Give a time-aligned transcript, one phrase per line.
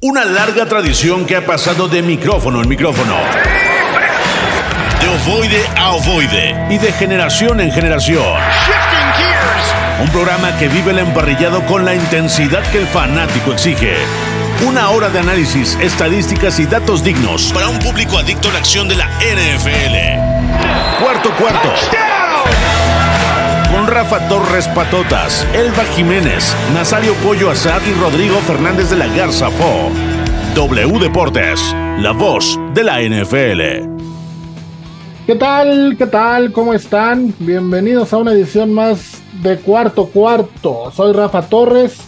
[0.00, 3.16] Una larga tradición que ha pasado de micrófono en micrófono.
[5.00, 6.54] De ovoide a ovoide.
[6.70, 8.22] Y de generación en generación.
[10.00, 13.96] Un programa que vive el emparrillado con la intensidad que el fanático exige.
[14.64, 18.86] Una hora de análisis, estadísticas y datos dignos para un público adicto a la acción
[18.86, 21.02] de la NFL.
[21.02, 21.74] Cuarto cuarto.
[23.86, 29.90] Rafa Torres Patotas, Elba Jiménez, Nazario Pollo Azad y Rodrigo Fernández de la Garza Fo.
[30.54, 33.88] W Deportes, la voz de la NFL.
[35.26, 35.96] ¿Qué tal?
[35.96, 36.52] ¿Qué tal?
[36.52, 37.34] ¿Cómo están?
[37.38, 40.90] Bienvenidos a una edición más de Cuarto Cuarto.
[40.90, 41.98] Soy Rafa Torres,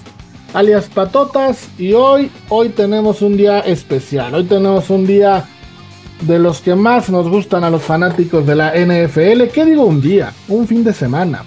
[0.55, 4.35] alias Patotas, y hoy, hoy tenemos un día especial.
[4.35, 5.45] Hoy tenemos un día
[6.23, 9.49] de los que más nos gustan a los fanáticos de la NFL.
[9.53, 10.33] ¿Qué digo un día?
[10.49, 11.45] Un fin de semana.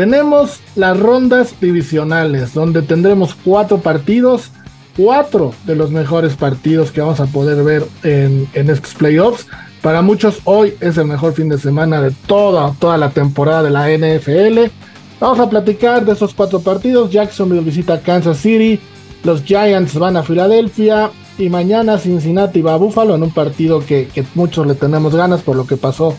[0.00, 4.50] Tenemos las rondas divisionales, donde tendremos cuatro partidos,
[4.96, 9.46] cuatro de los mejores partidos que vamos a poder ver en, en estos playoffs.
[9.82, 13.68] Para muchos hoy es el mejor fin de semana de toda, toda la temporada de
[13.68, 14.72] la NFL.
[15.20, 17.10] Vamos a platicar de esos cuatro partidos.
[17.10, 18.80] Jacksonville visita Kansas City.
[19.22, 21.10] Los Giants van a Filadelfia.
[21.36, 25.56] Y mañana Cincinnati va a Buffalo en un partido que muchos le tenemos ganas por
[25.56, 26.16] lo que pasó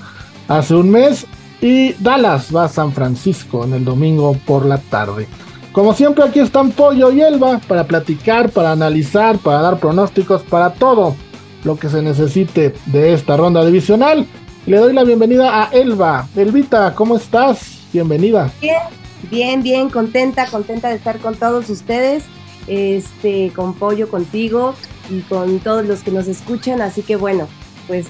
[0.48, 1.26] hace un mes.
[1.62, 5.28] Y Dallas va a San Francisco en el domingo por la tarde.
[5.72, 10.74] Como siempre aquí están Pollo y Elba para platicar, para analizar, para dar pronósticos, para
[10.74, 11.16] todo
[11.64, 14.26] lo que se necesite de esta ronda divisional.
[14.66, 16.28] Le doy la bienvenida a Elba.
[16.36, 17.80] Elvita, ¿cómo estás?
[17.94, 18.52] Bienvenida.
[18.60, 18.82] Bien,
[19.30, 22.24] bien, bien, contenta, contenta de estar con todos ustedes,
[22.68, 24.76] este, con Pollo, contigo
[25.10, 26.82] y con todos los que nos escuchan.
[26.82, 27.48] Así que bueno,
[27.88, 28.08] pues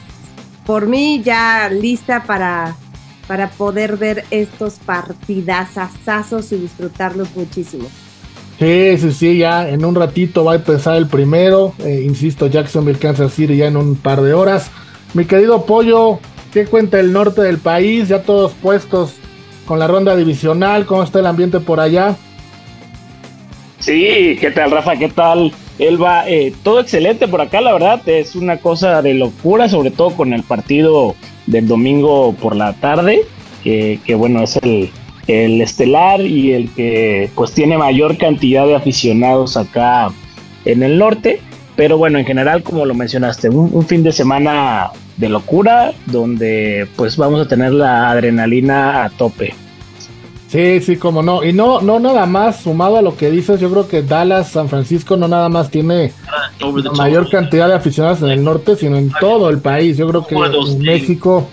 [0.65, 2.75] por mí ya lista para,
[3.31, 7.87] para poder ver estos partidazazazos y disfrutarlos muchísimo.
[8.59, 11.73] Sí, sí, sí, ya en un ratito va a empezar el primero.
[11.79, 14.69] Eh, insisto, Jacksonville, Kansas City ya en un par de horas.
[15.13, 16.19] Mi querido Pollo,
[16.51, 18.09] ¿qué cuenta el norte del país?
[18.09, 19.13] Ya todos puestos
[19.65, 20.85] con la ronda divisional.
[20.85, 22.17] ¿Cómo está el ambiente por allá?
[23.79, 24.97] Sí, ¿qué tal, Rafa?
[24.97, 26.29] ¿Qué tal, Elba?
[26.29, 28.01] Eh, todo excelente por acá, la verdad.
[28.09, 31.15] Es una cosa de locura, sobre todo con el partido
[31.51, 33.25] del domingo por la tarde,
[33.63, 34.89] que, bueno, es el,
[35.27, 40.09] el estelar y el que pues tiene mayor cantidad de aficionados acá
[40.65, 41.41] en el norte.
[41.75, 47.17] Pero bueno, en general, como lo mencionaste, un, fin de semana de locura donde pues
[47.17, 49.53] vamos a tener la adrenalina a tope.
[50.51, 51.45] Sí, sí, como no.
[51.45, 54.67] Y no, no nada más, sumado a lo que dices, yo creo que Dallas, San
[54.67, 56.11] Francisco no nada más tiene
[56.59, 59.95] la mayor cantidad de aficionados en el norte, sino en todo el país.
[59.95, 60.35] Yo creo que
[60.77, 61.47] México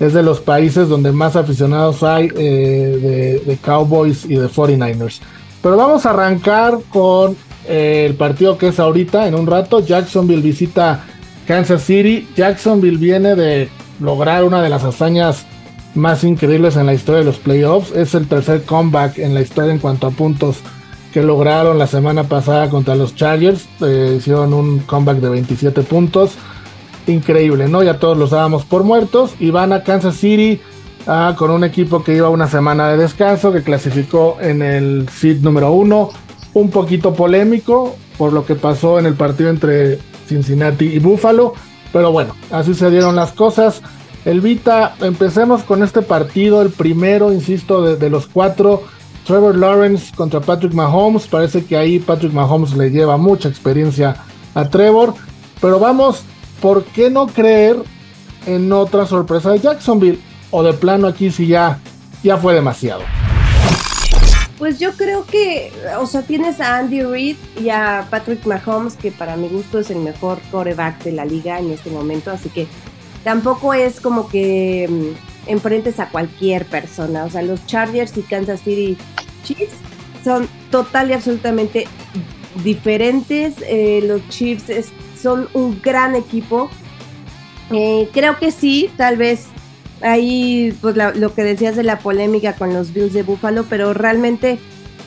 [0.00, 5.20] es de los países donde más aficionados hay eh, de, de, Cowboys y de 49ers.
[5.62, 7.36] Pero vamos a arrancar con
[7.68, 9.78] eh, el partido que es ahorita, en un rato.
[9.78, 11.04] Jacksonville visita
[11.46, 12.26] Kansas City.
[12.34, 13.68] Jacksonville viene de
[14.00, 15.46] lograr una de las hazañas
[15.94, 17.92] más increíbles en la historia de los playoffs.
[17.92, 20.58] Es el tercer comeback en la historia en cuanto a puntos
[21.12, 23.66] que lograron la semana pasada contra los Chargers.
[23.80, 26.32] Eh, hicieron un comeback de 27 puntos
[27.06, 27.82] increíble, ¿no?
[27.82, 30.60] Ya todos los dábamos por muertos y van a Kansas City
[31.06, 35.40] ah, con un equipo que iba una semana de descanso, que clasificó en el seed
[35.40, 36.10] número uno,
[36.54, 41.54] un poquito polémico por lo que pasó en el partido entre Cincinnati y Buffalo,
[41.92, 43.82] pero bueno, así se dieron las cosas.
[44.24, 48.82] Elvita, empecemos con este partido, el primero, insisto, de, los cuatro.
[49.26, 51.26] Trevor Lawrence contra Patrick Mahomes.
[51.26, 54.16] Parece que ahí Patrick Mahomes le lleva mucha experiencia
[54.54, 55.14] a Trevor.
[55.60, 56.24] Pero vamos
[56.60, 57.76] ¿por qué no creer
[58.46, 60.20] en otra sorpresa de Jacksonville?
[60.50, 61.78] O de plano aquí sí ya,
[62.22, 63.02] ya fue demasiado.
[64.58, 69.10] Pues yo creo que, o sea, tienes a Andy Reid y a Patrick Mahomes, que
[69.10, 72.66] para mi gusto es el mejor coreback de la liga en este momento, así que
[73.24, 77.24] tampoco es como que mm, enfrentes a cualquier persona.
[77.24, 78.96] O sea, los Chargers y Kansas City
[79.44, 79.74] Chiefs
[80.24, 81.86] son total y absolutamente
[82.64, 83.54] diferentes.
[83.66, 84.90] Eh, los Chiefs
[85.20, 86.70] son un gran equipo.
[87.72, 89.46] Eh, creo que sí, tal vez
[90.02, 94.58] ahí pues lo que decías de la polémica con los Bills de Buffalo, pero realmente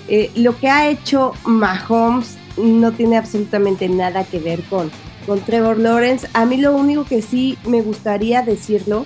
[0.07, 4.91] eh, lo que ha hecho Mahomes no tiene absolutamente nada que ver con,
[5.25, 6.27] con Trevor Lawrence.
[6.33, 9.05] A mí lo único que sí me gustaría decirlo,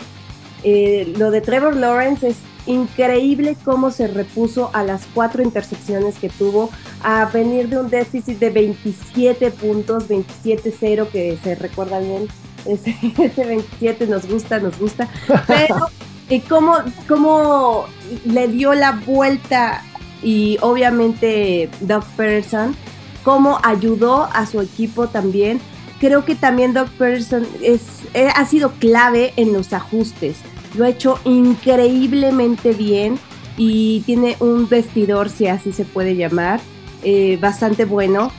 [0.63, 6.29] eh, lo de Trevor Lawrence es increíble cómo se repuso a las cuatro intercepciones que
[6.29, 6.69] tuvo,
[7.01, 12.27] a venir de un déficit de 27 puntos, 27-0, que se recuerda bien,
[12.65, 15.07] ese, ese, 27 nos gusta, nos gusta,
[15.47, 15.87] pero
[16.29, 16.75] y cómo,
[17.07, 17.85] cómo
[18.25, 19.81] le dio la vuelta
[20.21, 22.75] y obviamente Doug Peterson
[23.27, 25.59] cómo ayudó a su equipo también.
[25.99, 27.81] Creo que también Doc Peterson es,
[28.13, 30.37] eh, ha sido clave en los ajustes.
[30.75, 33.17] Lo ha hecho increíblemente bien
[33.57, 36.59] y tiene un vestidor, si así se puede llamar,
[37.03, 38.31] eh, bastante bueno.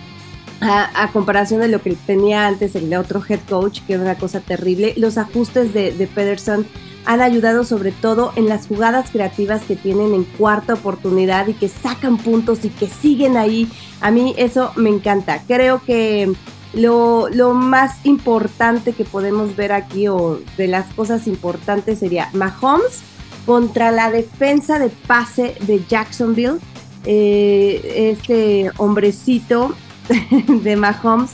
[0.61, 4.41] A, comparación de lo que tenía antes el otro head coach, que era una cosa
[4.41, 6.67] terrible, los ajustes de, de Pederson
[7.05, 11.69] han ayudado sobre todo en las jugadas creativas que tienen en cuarta oportunidad y que
[11.69, 13.71] sacan puntos y que siguen ahí.
[14.01, 15.43] A mí eso me encanta.
[15.47, 16.35] Creo que
[16.73, 23.03] lo, lo, más importante que podemos ver aquí o de las cosas importantes sería Mahomes
[23.47, 26.59] contra la defensa de pase de Jacksonville.
[27.05, 29.75] Eh, este hombrecito
[30.49, 31.31] de Mahomes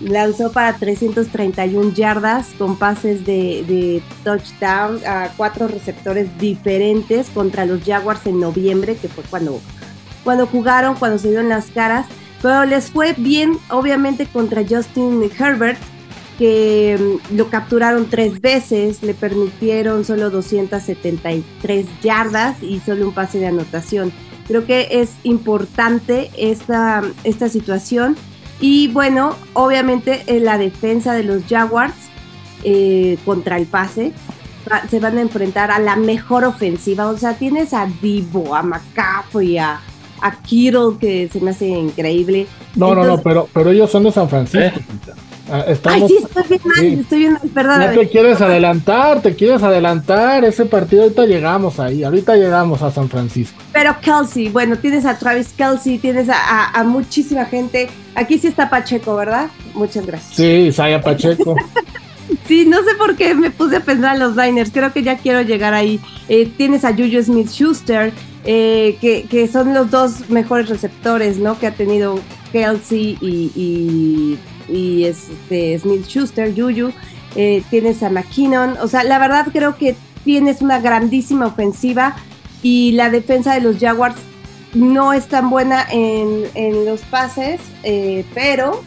[0.00, 8.26] lanzó para 331 yardas con pases de, touchdown a cuatro receptores diferentes contra los Jaguars
[8.26, 9.60] en noviembre, que fue cuando,
[10.24, 12.06] cuando jugaron, cuando se dieron las caras.
[12.42, 15.78] Pero les fue bien, obviamente, contra Justin Herbert,
[16.38, 23.40] que mm, lo capturaron tres veces, le permitieron solo 273 yardas y solo un pase
[23.40, 24.12] de anotación.
[24.46, 28.16] Creo que es importante esta, esta situación.
[28.60, 31.94] Y bueno, obviamente en la defensa de los Jaguars
[32.64, 34.12] eh, contra el pase
[34.90, 37.08] se van a enfrentar a la mejor ofensiva.
[37.08, 39.80] O sea, tienes a Divo, a McCaffrey, a,
[40.20, 42.46] a Kittle, que se me hace increíble.
[42.74, 44.78] No, no, no, pero, pero ellos son de San Francisco.
[44.78, 45.14] ¿Eh?
[45.50, 47.80] Ah, Ay, sí, estoy bien mal, estoy bien mal, perdón.
[47.80, 50.44] No te quieres adelantar, te quieres adelantar.
[50.44, 53.58] Ese partido ahorita llegamos ahí, ahorita llegamos a San Francisco.
[53.72, 57.88] Pero Kelsey, bueno, tienes a Travis Kelsey, tienes a, muchísima gente.
[58.14, 59.48] Aquí sí está Pacheco, ¿verdad?
[59.74, 60.36] Muchas gracias.
[60.36, 61.56] Sí, Saya Pacheco.
[62.46, 65.18] sí, no sé por qué me puse a pensar en los Diners, creo que ya
[65.18, 66.00] quiero llegar ahí.
[66.28, 68.12] Eh, tienes a Juju Smith Schuster,
[68.44, 71.58] eh, que, que, son los dos mejores receptores, ¿no?
[71.58, 72.20] Que ha tenido
[72.52, 74.38] Kelsey y
[74.68, 76.92] y este, Smith Schuster, Juju,
[77.36, 82.16] eh, tienes a McKinnon, o sea, la verdad creo que tienes una grandísima ofensiva
[82.62, 84.16] y la defensa de los Jaguars
[84.74, 88.82] no es tan buena en, los pases, eh, pero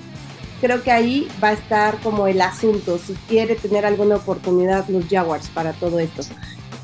[0.61, 5.05] creo que ahí va a estar como el asunto, si quiere tener alguna oportunidad los
[5.09, 6.21] Jaguars para todo esto.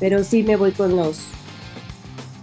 [0.00, 1.20] Pero sí me voy con los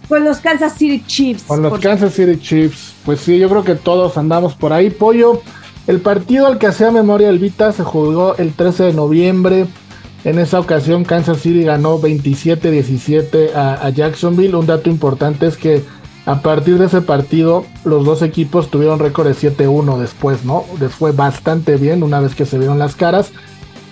[0.08, 1.44] con los Kansas City Chiefs.
[1.44, 2.94] Con los Kansas City Chiefs.
[3.04, 4.90] Pues sí, yo creo que todos andamos por ahí.
[4.90, 5.42] Pollo,
[5.86, 9.66] el partido al que hacía memoria el Vita se jugó el 13 de noviembre.
[10.24, 14.56] En esa ocasión Kansas City ganó 27-17 a, Jacksonville.
[14.56, 15.84] Un dato importante es que
[16.26, 20.64] a partir de ese partido los dos equipos tuvieron récord de 7-1 después, ¿no?
[20.80, 23.30] Les fue bastante bien una vez que se vieron las caras.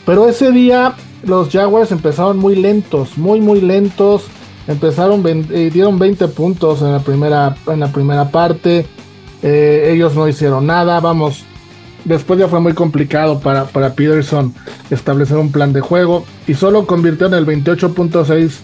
[0.04, 0.94] Pero ese día
[1.24, 4.24] los Jaguars empezaron muy lentos, muy muy lentos.
[4.66, 8.86] Empezaron, eh, dieron 20 puntos en la primera, en la primera parte.
[9.42, 11.00] Eh, ellos no hicieron nada.
[11.00, 11.44] Vamos,
[12.04, 14.54] Después ya fue muy complicado para, para Peterson
[14.90, 18.58] establecer un plan de juego y solo convirtió en el 28.6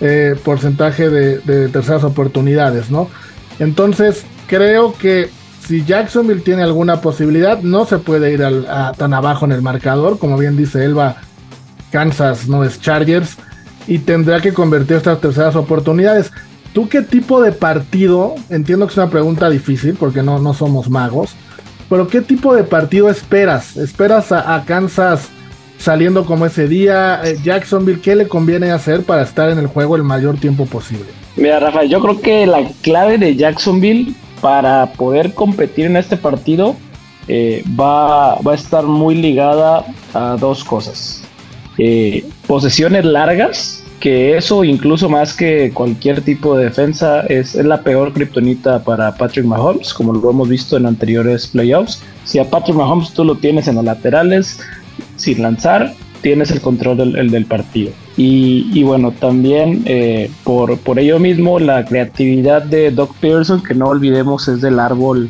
[0.00, 3.08] eh, porcentaje de, terceras oportunidades, ¿no?
[3.58, 5.30] Entonces creo que
[5.66, 8.44] si Jacksonville tiene alguna posibilidad, no se puede ir
[8.96, 11.16] tan abajo en el marcador, como bien dice Elba,
[11.90, 13.36] Kansas no es Chargers
[13.86, 16.30] y tendrá que convertir estas terceras oportunidades.
[16.72, 18.34] ¿Tú qué tipo de partido?
[18.50, 21.34] Entiendo que es una pregunta difícil porque no, no somos magos
[21.88, 23.76] pero ¿qué tipo de partido esperas?
[23.76, 25.28] ¿Esperas a, Kansas
[25.78, 27.20] saliendo como ese día?
[27.24, 31.06] Eh, Jacksonville, ¿qué le conviene hacer para estar en el juego el mayor tiempo posible?
[31.36, 36.76] Mira, Rafael, yo creo que la clave de Jacksonville para poder competir en este partido
[37.28, 41.22] eh, va, a estar muy ligada a dos cosas.
[41.78, 48.12] Eh, posesiones largas que eso incluso más que cualquier tipo de defensa es, la peor
[48.12, 52.02] kriptonita para Patrick Mahomes, como lo hemos visto en anteriores playoffs.
[52.24, 54.60] Si a Patrick Mahomes tú lo tienes en los laterales
[55.16, 57.92] sin lanzar, tienes el control del, del partido.
[58.18, 63.88] Y, bueno, también eh, por, por ello mismo la creatividad de Doc Pearson, que no
[63.88, 65.28] olvidemos es del árbol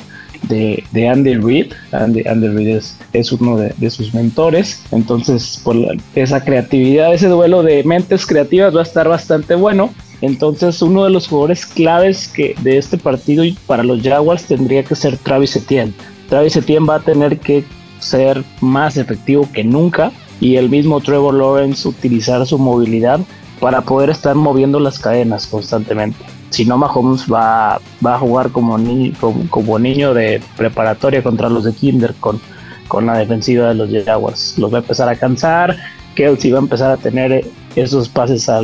[0.48, 1.72] de, de Andy Reid.
[1.90, 2.80] Andy, Reid
[3.12, 4.84] es, uno de, sus mentores.
[4.92, 5.76] Entonces, por
[6.14, 9.92] esa creatividad, ese duelo de mentes creativas va a estar bastante bueno.
[10.20, 14.84] Entonces, uno de los jugadores claves que de este partido y para los Jaguars tendría
[14.84, 15.92] que ser Travis Etienne.
[16.28, 17.64] Travis Etienne va a tener que
[17.98, 23.20] ser más efectivo que nunca y el mismo Trevor Lawrence utilizar su movilidad
[23.60, 28.78] para poder estar moviendo las cadenas constantemente si no Mahomes va, va a jugar como,
[28.78, 29.12] ni,
[29.50, 32.40] como, niño de preparatoria contra los de Kinder con,
[32.88, 34.58] con la defensiva de los Jaguars.
[34.58, 35.76] Los va a empezar a cansar,
[36.14, 38.62] Kelsey va a empezar a tener esos pases a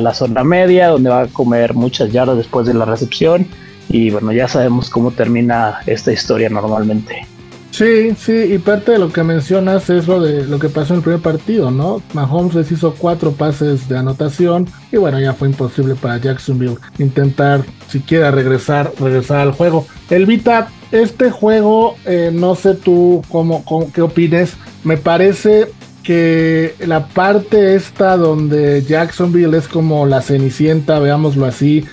[0.00, 3.46] la zona media, donde va a comer muchas yardas después de la recepción.
[3.88, 7.26] y bueno, ya sabemos cómo termina esta historia normalmente.
[7.74, 10.98] Sí, sí, y parte de lo que mencionas es lo de lo que pasó en
[10.98, 12.00] el primer partido, ¿no?
[12.12, 17.64] Mahomes les hizo cuatro pases de anotación y bueno, ya fue imposible para Jacksonville intentar
[17.88, 19.88] siquiera regresar, regresar al juego.
[20.08, 24.52] Elvita, este juego, eh, no sé tú cómo, qué opines,
[24.84, 25.72] me parece
[26.04, 31.84] que la parte esta donde Jacksonville es como la cenicienta, veámoslo así,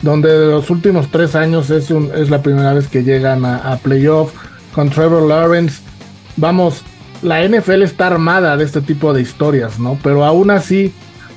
[0.00, 3.56] donde de los últimos tres años es, un, es la primera vez que llegan a,
[3.56, 4.32] a playoff
[4.76, 5.80] con Trevor Lawrence.
[6.36, 6.82] Vamos,
[7.22, 9.98] la NFL está armada de este tipo de historias, ¿no?
[10.02, 10.92] Pero aún así,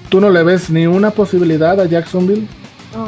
[0.09, 2.47] ¿tú no le ves ni una posibilidad a Jacksonville?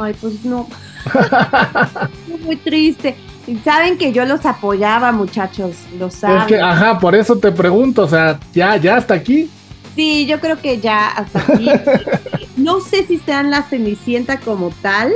[0.00, 0.66] Ay, pues no.
[2.44, 3.14] Muy triste.
[3.62, 6.38] Saben que yo los apoyaba, muchachos, lo saben.
[6.38, 9.50] Es que, ajá, por eso te pregunto, o sea, ya, ya hasta aquí.
[9.94, 11.68] Sí, yo creo que ya hasta aquí.
[12.56, 15.12] no sé si sean la Cenicienta como tal,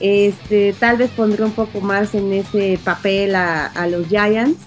[0.00, 4.58] este, tal vez pondré un poco más en ese papel a, los Giants,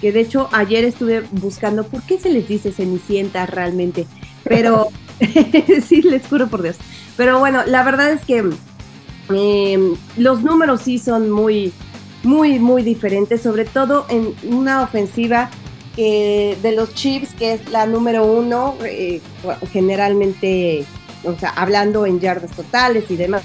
[0.00, 4.06] que de hecho ayer estuve buscando por qué se les dice Cenicienta realmente,
[4.44, 4.88] pero
[5.86, 6.76] sí, les juro por Dios.
[7.16, 8.44] Pero bueno, la verdad es que
[9.30, 11.72] em, los números sí son muy,
[12.22, 15.50] muy, muy diferentes, sobre todo en una ofensiva
[15.96, 19.22] de los Chiefs, que es la número uno, eh,
[19.72, 20.84] generalmente,
[21.24, 23.42] o sea, hablando en yardas totales y demás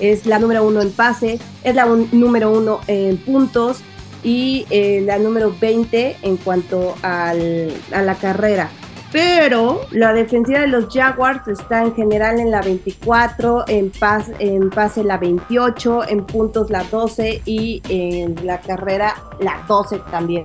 [0.00, 3.82] es la número uno en pase, es la número uno en puntos
[4.22, 8.70] y eh, la número 20 en cuanto a la carrera.
[9.12, 13.90] Pero la defensiva de los Jaguars está en general en la 24, en,
[14.38, 20.44] en pase la 28, en puntos la 12 y en la carrera la 12 también.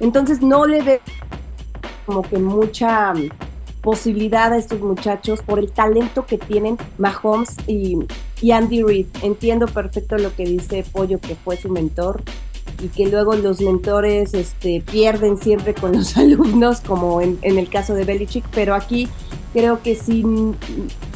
[0.00, 1.00] Entonces no le ve
[2.04, 3.14] como que mucha
[3.80, 7.98] posibilidad a estos muchachos por el talento que tienen Mahomes y,
[8.42, 9.06] Andy Reid.
[9.22, 12.22] Entiendo perfecto lo que dice Pollo, que fue su mentor
[12.82, 17.94] y que luego los mentores este, pierden siempre con los alumnos, como en, el caso
[17.94, 19.08] de Belichick, pero aquí
[19.52, 20.24] creo que sí,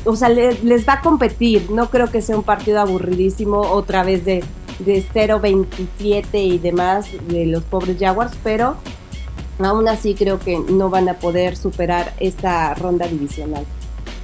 [0.04, 1.70] o sea, les va a competir.
[1.70, 4.42] No creo que sea un partido aburridísimo otra vez de,
[4.80, 8.76] de 0-27 y demás de los pobres Jaguars, pero
[9.58, 13.64] aún así creo que no van a poder superar esta ronda divisional.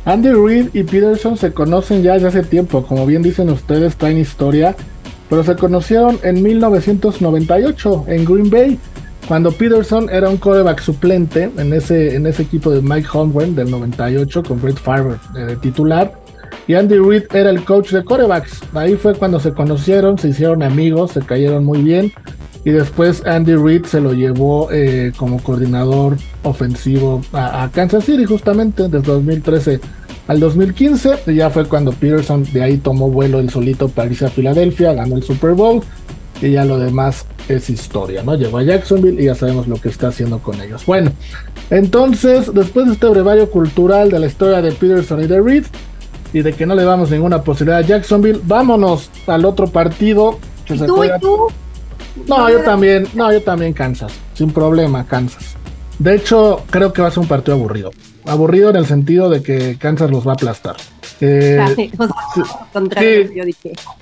[0.09, 4.09] Andy Reid y Peterson se conocen ya desde hace tiempo, como bien dicen ustedes, está
[4.09, 4.75] en historia,
[5.29, 8.79] pero se conocieron en 1998 en Green Bay,
[9.29, 13.71] cuando Peterson era un coreback suplente en ese, en ese equipo de Mike Holmgren del
[13.71, 16.11] 98 con Brett Favre de titular.
[16.67, 18.63] Y Andy Reid era el coach de corebacks.
[18.73, 22.13] Ahí fue cuando se conocieron, se hicieron amigos, se cayeron muy bien
[22.65, 28.85] y después Andy Reid se lo llevó eh, como coordinador ofensivo a, Kansas City justamente
[28.85, 29.81] desde 2013
[30.29, 34.27] al 2015 y ya fue cuando Peterson de ahí tomó vuelo el solito para irse
[34.27, 35.83] a Filadelfia, ganó el Super Bowl
[36.41, 38.35] y ya lo demás es historia, ¿no?
[38.35, 40.85] Llegó a Jacksonville y ya sabemos lo que está haciendo con ellos.
[40.87, 41.11] Bueno,
[41.71, 45.65] entonces después de este brevario cultural de la historia de Peterson y de Reid
[46.35, 50.77] y de que no le damos ninguna posibilidad a Jacksonville, vámonos al otro partido que
[50.77, 51.47] se tú, tú?
[52.27, 55.57] No, yo también, no, yo también Kansas, sin problema, Kansas.
[55.99, 57.91] De hecho, creo que va a ser un partido aburrido.
[58.29, 60.77] Aburrido en el sentido de que Kansas los va a aplastar.
[61.21, 61.91] Eh,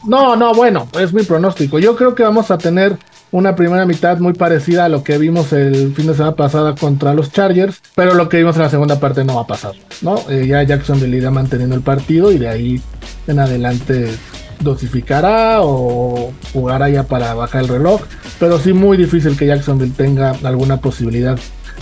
[0.07, 1.79] no, no, bueno, es mi pronóstico.
[1.79, 2.99] Yo creo que vamos a tener
[3.33, 7.15] una primera mitad muy parecida a lo que vimos el fin de semana pasada contra
[7.15, 10.17] los Chargers, pero lo que vimos en la segunda parte no va a pasar, ¿no?
[10.29, 12.81] Eh, ya Jacksonville irá manteniendo el partido y de ahí
[13.27, 14.11] en adelante
[14.61, 18.03] dosificará o jugará ya para bajar el reloj,
[18.39, 21.39] pero sí muy difícil que Jacksonville tenga alguna posibilidad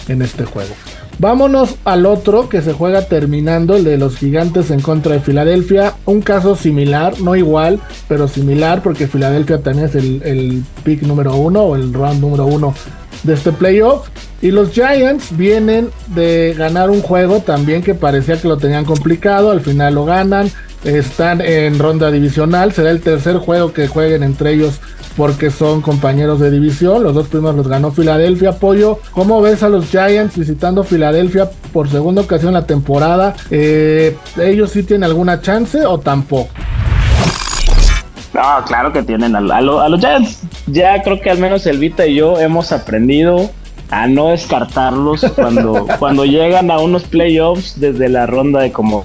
[0.09, 0.75] en este juego.
[1.19, 5.95] Vámonos al otro que se juega terminando, el de los gigantes en contra de Filadelfia.
[6.05, 11.37] Un caso similar, no igual, pero similar, porque Filadelfia también es el, el pick número
[11.37, 12.75] uno o el round número uno
[13.23, 14.09] de este playoff.
[14.43, 19.51] Y los Giants vienen de ganar un juego también que parecía que lo tenían complicado,
[19.51, 20.51] al final lo ganan,
[20.85, 24.81] están en ronda divisional, será el tercer juego que jueguen entre ellos
[25.17, 29.69] porque son compañeros de división, los dos primeros los ganó Filadelfia, Pollo, ¿cómo ves a
[29.69, 33.35] los Giants visitando Filadelfia por segunda ocasión en la temporada?
[33.51, 36.51] Eh, ¿Ellos sí tienen alguna chance o tampoco?
[38.33, 40.43] No, claro que tienen a, a, los Giants.
[40.67, 43.51] Ya creo que al menos Elvita y yo hemos aprendido
[43.91, 49.05] a no descartarlos cuando, cuando llegan a unos playoffs desde la ronda de como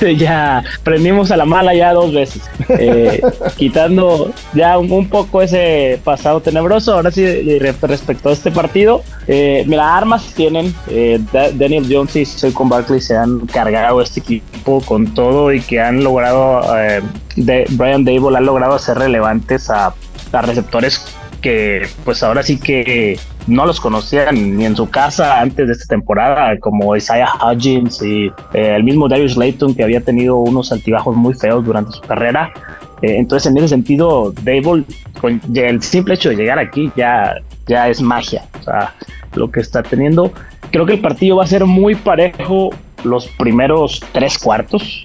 [0.16, 3.20] ya prendimos a la mala ya dos veces, eh,
[3.56, 6.94] quitando ya un, poco ese pasado tenebroso.
[6.94, 10.74] Ahora sí, respecto a este partido, eh, mira, armas tienen.
[10.88, 15.80] Eh, Daniel Jones y con Barkley se han cargado este equipo con todo y que
[15.80, 16.62] han logrado
[17.36, 19.94] de Brian Dable ha logrado hacer relevantes a,
[20.32, 21.04] a receptores
[21.40, 25.86] que pues ahora sí que no los conocían ni en su casa antes de esta
[25.86, 31.16] temporada, como Isaiah Hodgins y eh, el mismo Darius Layton, que había tenido unos altibajos
[31.16, 32.52] muy feos durante su carrera.
[33.02, 34.84] Eh, entonces, en ese sentido, Dable,
[35.20, 37.36] con el simple hecho de llegar aquí ya,
[37.66, 38.44] ya es magia.
[39.34, 40.32] Lo que está teniendo.
[40.70, 42.70] Creo que el partido va a ser muy parejo
[43.04, 45.04] los primeros tres cuartos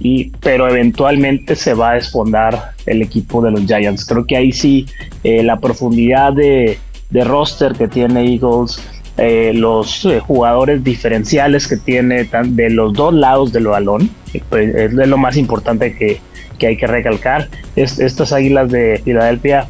[0.00, 4.04] y, pero eventualmente se va a desfondar el equipo de los Giants.
[4.04, 4.86] Creo que ahí sí
[5.24, 6.78] eh, la profundidad de,
[7.10, 8.80] de, roster que tiene Eagles,
[9.16, 14.10] eh, los eh, jugadores diferenciales que tiene de los dos lados del balón,
[14.48, 16.20] pues, es lo más importante que,
[16.58, 17.48] que hay que recalcar.
[17.76, 19.66] estas águilas de Filadelfia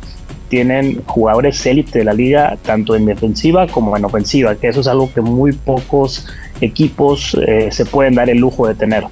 [0.49, 4.89] tienen jugadores élite de la liga, tanto en defensiva como en ofensiva, que eso es
[4.89, 6.27] algo que muy pocos
[6.61, 7.37] equipos
[7.71, 9.05] se pueden dar el lujo de tener.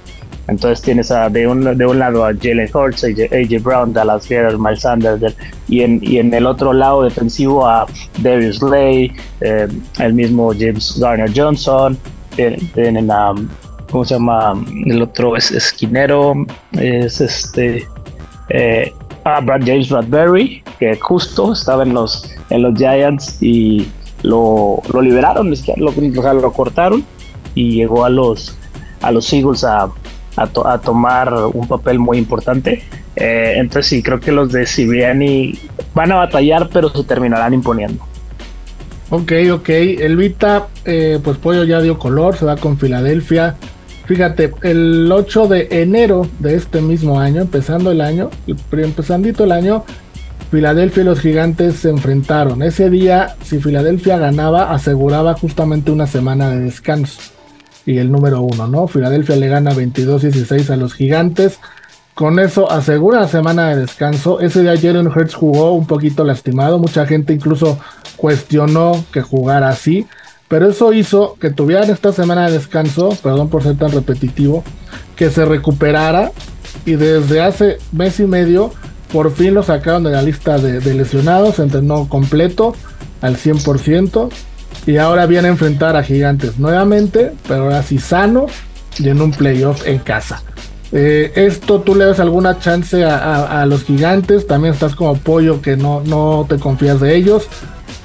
[0.49, 4.57] Entonces tienes a, de, un, de un lado a Jalen Hurts, AJ, Brown, Dallas Guerrero,
[4.57, 5.35] Miles Sanders,
[5.67, 7.85] y en, y en el otro lado defensivo a
[8.19, 9.67] Darius Lay, eh,
[9.99, 11.97] el mismo James Garner Johnson,
[12.73, 13.33] tienen a,
[13.91, 14.53] ¿cómo se llama?
[14.85, 16.33] El otro es esquinero,
[16.73, 17.87] es este,
[18.49, 18.91] eh,
[19.25, 23.87] a Brad James Bradbury, que justo estaba en los, en los Giants y
[24.23, 25.91] lo, lo liberaron, lo,
[26.33, 27.05] lo cortaron
[27.55, 28.57] y llegó a los,
[29.01, 29.89] a los Eagles a
[30.41, 32.83] a, tomar un papel muy importante.
[33.15, 35.57] Eh, entonces sí, creo que los de Cibriani
[35.93, 38.03] van a batallar, pero se terminarán imponiendo.
[39.09, 39.69] Ok, ok.
[39.69, 43.55] Elvita, eh, pues Pollo ya dio color, se va con Filadelfia.
[44.05, 48.29] Fíjate, el 8 de enero de este mismo año, empezando el año,
[48.71, 49.83] empezandito el año,
[50.49, 52.63] Filadelfia y los gigantes se enfrentaron.
[52.63, 57.38] Ese día, si Filadelfia ganaba, aseguraba justamente una semana de descanso
[57.89, 58.87] y el número uno, ¿no?
[58.87, 61.59] Filadelfia le gana 22-16 a los gigantes.
[62.13, 64.39] Con eso asegura la semana de descanso.
[64.41, 66.77] Ese día Jalen Hurts jugó un poquito lastimado.
[66.77, 67.79] Mucha gente incluso
[68.15, 70.05] cuestionó que jugara así.
[70.47, 74.63] Pero eso hizo que tuvieran esta semana de descanso, perdón por ser tan repetitivo,
[75.15, 76.31] que se recuperara.
[76.85, 78.71] Y desde hace mes y medio,
[79.11, 81.57] por fin lo sacaron de la lista de, de lesionados.
[81.57, 82.75] Entrenó completo
[83.21, 84.29] al 100%.
[84.85, 88.47] Y ahora viene a enfrentar a Gigantes nuevamente, pero ahora sí sano
[88.97, 90.41] y en un playoff en casa.
[90.91, 94.47] Eh, ¿Esto tú le das alguna chance a, los gigantes?
[94.47, 97.47] ¿También estás como pollo que no, no te confías de ellos?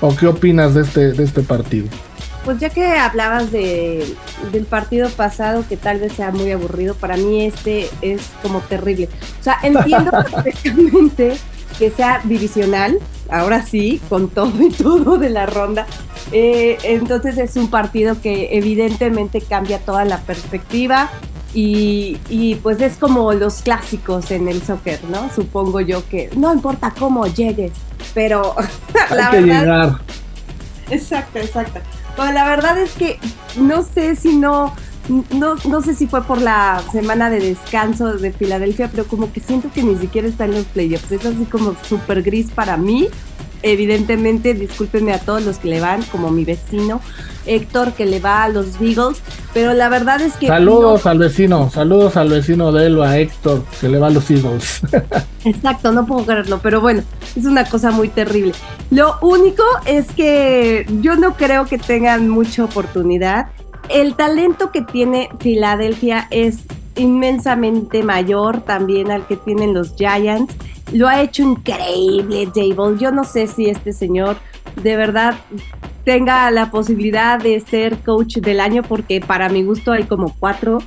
[0.01, 1.87] ¿O qué opinas de este, de este partido?
[2.45, 4.05] Pues ya que hablabas de,
[4.53, 9.09] del partido pasado, que tal vez sea muy aburrido, para mí este es como terrible.
[9.41, 11.39] O sea, entiendo perfectamente
[11.79, 12.99] que sea divisional,
[13.31, 15.87] ahora sí, con todo y todo de la ronda.
[16.33, 21.11] Eh, entonces es un partido que evidentemente cambia toda la perspectiva
[21.57, 25.31] y, pues es como los clásicos en el soccer, ¿no?
[25.33, 27.73] Supongo yo que no importa cómo llegues,
[28.13, 28.57] pero
[29.15, 29.99] la Hay que llegar.
[30.91, 31.81] Exacto, exacto.
[32.17, 33.19] Pero la verdad es que
[33.57, 34.75] no sé si no,
[35.31, 39.41] no, no sé si fue por la semana de descanso de Filadelfia, pero como que
[39.41, 41.13] siento que ni siquiera está en los playoffs.
[41.13, 43.09] Es así como súper gris para mí
[43.65, 47.01] evidentemente, discúlpenme a todos los que le van, como mi vecino
[47.47, 49.21] Héctor, que le va a los Beagles,
[49.53, 50.47] pero la verdad es que...
[50.47, 54.31] Saludos al vecino, saludos al vecino de él, a Héctor, que le va a los
[54.31, 54.81] Eagles.
[55.45, 57.03] Exacto, no puedo creerlo, pero bueno,
[57.37, 58.53] es una cosa muy terrible.
[58.91, 63.49] Lo único es que yo no creo que tengan mucha oportunidad.
[63.89, 66.61] El talento que tiene Filadelfia es
[66.97, 70.55] inmensamente mayor también al que tienen los Giants.
[70.95, 72.97] Lo ha hecho increíble, Dable.
[72.99, 74.37] Yo no sé si este señor
[74.81, 75.35] de verdad
[76.05, 80.79] tenga la posibilidad de ser coach del año, porque para mi gusto hay como cuatro,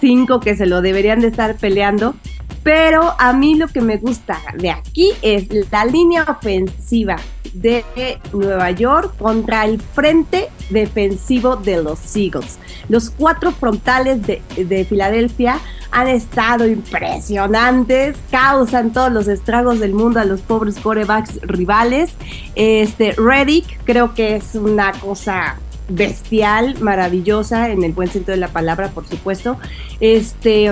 [0.00, 2.14] cinco que se lo deberían de estar peleando.
[2.62, 7.16] Pero a mí lo que me gusta de aquí es la línea ofensiva
[7.52, 7.84] de
[8.32, 12.58] Nueva York contra el frente defensivo de los Eagles.
[12.88, 15.58] Los cuatro frontales de, Filadelfia
[15.90, 22.12] han estado impresionantes, causan todos los estragos del mundo a los pobres corebacks rivales.
[22.54, 28.48] Este Reddick creo que es una cosa bestial, maravillosa en el buen sentido de la
[28.48, 29.58] palabra, por supuesto.
[30.00, 30.70] Este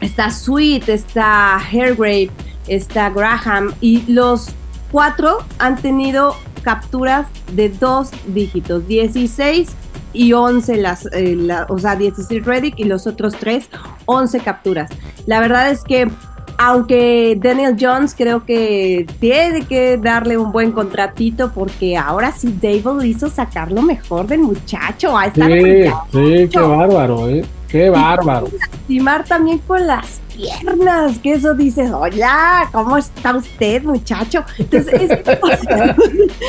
[0.00, 2.30] está Sweet, está Hairgrave,
[2.68, 4.48] está Graham y los
[4.90, 9.68] cuatro han tenido capturas de dos dígitos, 16
[10.12, 11.36] y 11 las, eh,
[11.68, 13.68] o sea, 16 Reddick y los otros tres,
[14.06, 14.90] 11 capturas.
[15.26, 16.08] La verdad es que
[16.58, 23.06] aunque Daniel Jones creo que tiene que darle un buen contratito porque ahora sí Dable
[23.06, 25.14] hizo sacar lo mejor del muchacho.
[25.34, 25.42] sí,
[26.12, 27.44] sí, qué bárbaro, ¿eh?
[27.68, 28.46] Qué bárbaro.
[28.58, 34.44] lastimar también con las piernas, que eso dices, hola, ¿cómo está usted, muchacho?
[34.58, 35.10] Entonces,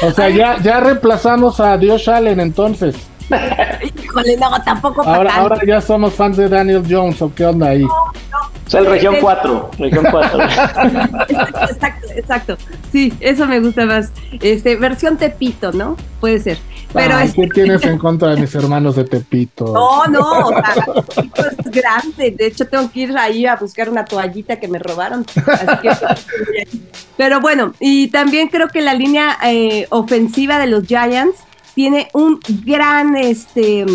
[0.03, 2.95] o sea, ya, ya reemplazamos a Dios Allen entonces.
[4.03, 7.81] Híjole, no, tampoco ahora, ahora ya somos fans de Daniel Jones, ¿o qué onda ahí?
[7.81, 7.89] No.
[8.65, 10.43] O sea, el región 4, región 4.
[11.69, 12.57] exacto, exacto.
[12.91, 14.11] Sí, eso me gusta más.
[14.41, 15.95] Este, versión Tepito, ¿no?
[16.19, 16.57] Puede ser.
[16.91, 17.33] Pero es...
[17.33, 19.65] ¿Qué tienes en contra de mis hermanos de Tepito?
[19.65, 22.31] No, no, o sea, Tepito es grande.
[22.31, 25.25] De hecho, tengo que ir ahí a buscar una toallita que me robaron.
[25.45, 26.67] Así que,
[27.17, 31.37] pero bueno, y también creo que la línea eh, ofensiva de los Giants
[31.75, 33.85] tiene un gran, este,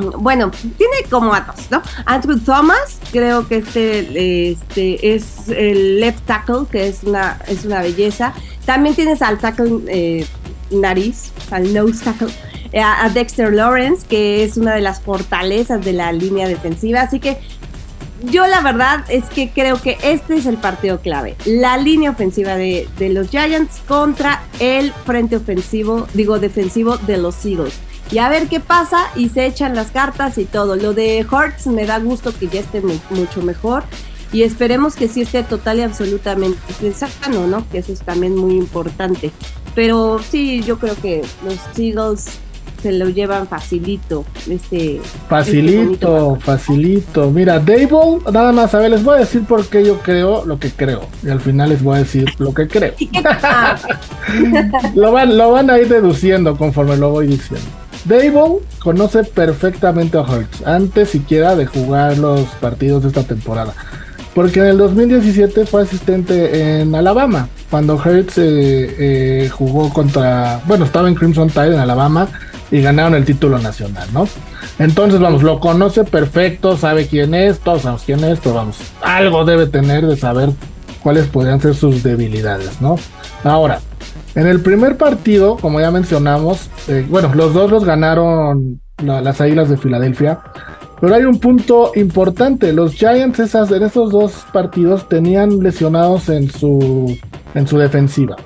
[0.00, 1.82] bueno, tiene como a dos, ¿no?
[2.06, 7.82] Andrew Thomas, creo que este, este es el left tackle, que es una, es una
[7.82, 8.32] belleza.
[8.64, 10.26] También tienes al tackle eh,
[10.70, 12.28] nariz, al nose tackle,
[12.72, 17.02] eh, a Dexter Lawrence, que es una de las fortalezas de la línea defensiva.
[17.02, 17.38] Así que
[18.24, 21.36] yo la verdad es que creo que este es el partido clave.
[21.46, 27.74] La línea ofensiva de, los Giants contra el frente ofensivo, digo defensivo de los Eagles.
[28.12, 30.76] Y a ver qué pasa y se echan las cartas y todo.
[30.76, 33.84] Lo de Hurts me da gusto que ya esté mucho mejor.
[34.32, 37.68] Y esperemos que sí esté total y absolutamente sano, ¿no?
[37.68, 39.32] Que eso es también muy importante.
[39.74, 42.38] Pero sí, yo creo que los Eagles
[42.82, 44.24] se lo llevan facilito.
[44.48, 47.30] Este, facilito, facilito.
[47.30, 50.58] Mira, Dable, nada más, a ver, les voy a decir por qué yo creo lo
[50.58, 51.02] que creo.
[51.24, 52.94] Y al final les voy a decir lo que creo.
[54.94, 57.79] lo, van, lo van a ir deduciendo conforme lo voy diciendo.
[58.04, 63.74] Dable conoce perfectamente a Hurts antes siquiera de jugar los partidos de esta temporada.
[64.34, 70.84] Porque en el 2017 fue asistente en Alabama, cuando Hurts eh, eh, jugó contra, bueno,
[70.84, 72.28] estaba en Crimson Tide en Alabama
[72.70, 74.28] y ganaron el título nacional, ¿no?
[74.78, 79.44] Entonces, vamos, lo conoce perfecto, sabe quién es, todos sabemos quién es, pero vamos, algo
[79.44, 80.50] debe tener de saber
[81.02, 82.96] cuáles podrían ser sus debilidades, ¿no?
[83.44, 83.80] Ahora,
[84.34, 89.68] en el primer partido, como ya mencionamos, eh, bueno, los dos los ganaron las Águilas
[89.68, 90.40] de Filadelfia,
[91.00, 97.18] pero hay un punto importante, los Giants en esos dos partidos tenían lesionados en su,
[97.54, 98.36] en su defensiva.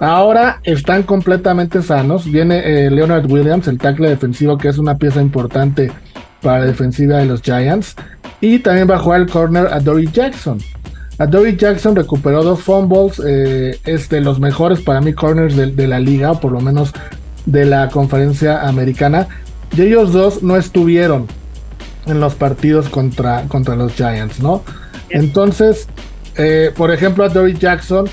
[0.00, 2.24] Ahora están completamente sanos.
[2.24, 5.92] Viene eh, Leonard Williams, el tackle defensivo, que es una pieza importante
[6.40, 7.96] para la defensiva de los Giants.
[8.40, 10.58] Y también va a jugar el corner a Dory Jackson.
[11.20, 13.20] A Dory Jackson recuperó dos fumbles.
[13.22, 13.78] Eh,
[14.22, 16.94] los mejores para mí corners de, la liga, o por lo menos
[17.44, 19.28] de la conferencia americana.
[19.76, 21.26] Y ellos dos no estuvieron
[22.06, 24.62] en los partidos contra, contra los Giants, ¿no?
[25.10, 25.88] Entonces,
[26.36, 28.06] eh, por ejemplo, a Dory Jackson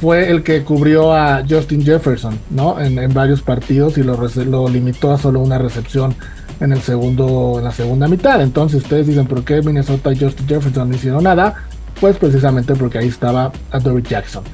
[0.00, 2.80] fue el que cubrió a Justin Jefferson, ¿no?
[2.80, 6.12] En, varios partidos y lo, lo, limitó a solo una recepción
[6.58, 8.42] en el segundo, en la segunda mitad.
[8.42, 11.67] Entonces ustedes dicen, ¿por qué Minnesota y Justin Jefferson no hicieron nada?
[12.00, 14.44] Pues precisamente porque ahí estaba Dory Jackson.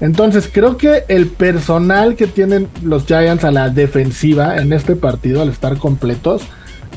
[0.00, 5.42] Entonces creo que el personal que tienen los Giants a la defensiva en este partido,
[5.42, 6.42] al estar completos,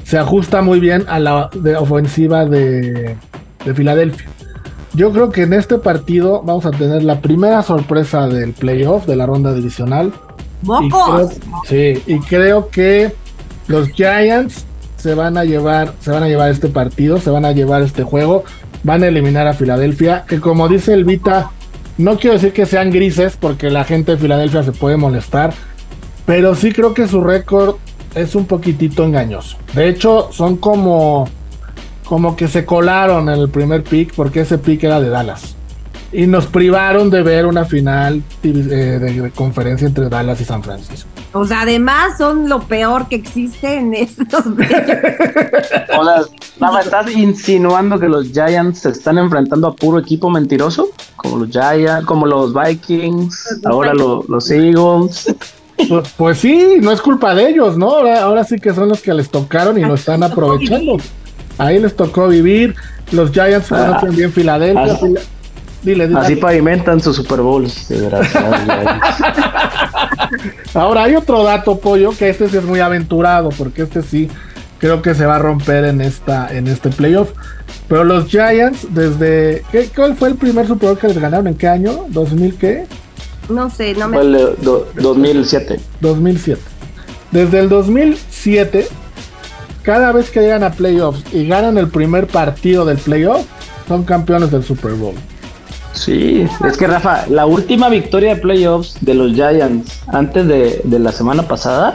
[0.04, 3.16] se ajusta muy bien a la ofensiva de,
[3.64, 4.28] de Filadelfia.
[4.94, 9.18] Yo creo que en este partido vamos a tener la primera sorpresa del playoff, de
[9.18, 10.14] la ronda divisional.
[10.62, 11.34] ¡Mocos!
[11.68, 13.14] sí, y creo que
[13.68, 14.66] los Giants
[14.96, 18.04] se van a llevar, se van a llevar este partido, se van a llevar este
[18.04, 18.46] juego,
[18.86, 21.50] van a eliminar a Filadelfia, que como dice el Vita,
[21.98, 25.54] no quiero decir que sean grises porque la gente de Filadelfia se puede molestar,
[26.28, 27.78] pero sí creo que su récord
[28.14, 29.58] es un poquitito engañoso.
[29.74, 31.28] De hecho, son como
[32.06, 35.56] como que se colaron en el primer pick porque ese pick era de Dallas.
[36.12, 41.10] Y nos privaron de ver una final eh, de, conferencia entre Dallas y San Francisco.
[41.36, 44.46] O sea, además son lo peor que existe en estos.
[45.98, 50.88] o sea, ¿estás insinuando que los Giants se están enfrentando a puro equipo mentiroso?
[51.18, 55.36] Como los Giants, como los Vikings, ahora los Eagles.
[55.90, 57.90] Pues, pues, sí, no es culpa de ellos, ¿no?
[57.90, 60.96] Ahora, ahora sí que son los que les tocaron y lo están aprovechando.
[61.58, 62.76] Ahí les tocó vivir.
[63.12, 65.22] Los Giants ah, bien Filadelfia.
[65.86, 67.90] Así, dile, así pavimentan sus Super Bowls.
[70.74, 74.28] Ahora hay otro dato, pollo, que este sí es muy aventurado, porque este sí
[74.80, 77.30] creo que se va a romper en esta en este playoff.
[77.88, 79.64] Pero los Giants, desde.
[79.72, 81.48] ¿qué, ¿Cuál fue el primer Super Bowl que les ganaron?
[81.48, 82.08] ¿En qué año?
[82.10, 82.86] ¿2000 qué?
[83.48, 84.18] No sé, no me.
[84.18, 84.26] Fue
[84.96, 85.80] 2007.
[86.02, 86.62] 2007.
[87.32, 88.88] Desde el 2007
[89.86, 93.46] cada vez que llegan a playoffs y ganan el primer partido del playoff,
[93.88, 95.14] son campeones del Super Bowl.
[95.96, 101.12] Sí, es que Rafa, la última victoria de playoffs de los Giants antes de, la
[101.12, 101.94] semana pasada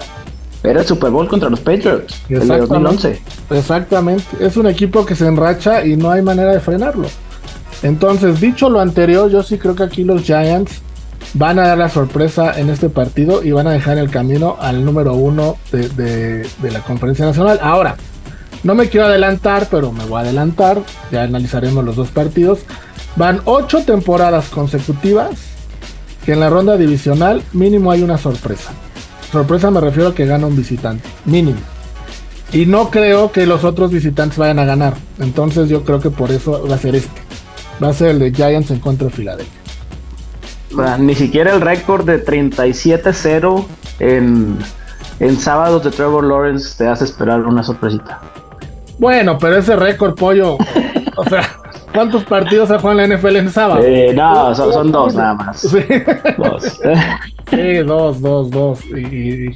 [0.62, 3.20] era el Super Bowl contra los Patriots, el 2011.
[3.50, 7.08] Exactamente, es un equipo que se enracha y no hay manera de frenarlo.
[7.82, 10.82] Entonces, dicho lo anterior, yo sí creo que aquí los Giants
[11.34, 14.84] van a dar la sorpresa en este partido y van a dejar el camino al
[14.84, 17.58] número uno de, la conferencia nacional.
[17.62, 17.96] Ahora,
[18.62, 20.82] no me quiero adelantar, pero me voy a adelantar.
[21.10, 22.60] Ya analizaremos los dos partidos.
[23.16, 25.30] Van ocho temporadas consecutivas
[26.24, 28.72] que en la ronda divisional mínimo hay una sorpresa.
[29.32, 31.60] Sorpresa me refiero a que gana un visitante, mínimo.
[32.52, 34.94] Y no creo que los otros visitantes vayan a ganar.
[35.18, 37.20] Entonces yo creo que por eso va a ser este.
[37.82, 39.60] Va a ser el de Giants en contra de Filadelfia
[40.98, 43.64] ni siquiera el récord de 37-0
[43.98, 44.58] en,
[45.18, 48.20] en sábados de Trevor Lawrence te hace esperar una sorpresita.
[49.00, 50.58] Bueno, pero ese récord, pollo.
[51.16, 51.42] o sea,
[51.92, 53.82] ¿cuántos partidos ha jugado en la NFL en sábado?
[54.14, 55.58] no, son, dos nada más.
[55.60, 55.78] Sí,
[56.36, 56.80] dos.
[57.50, 58.84] sí, dos, dos, dos.
[58.84, 59.54] Y,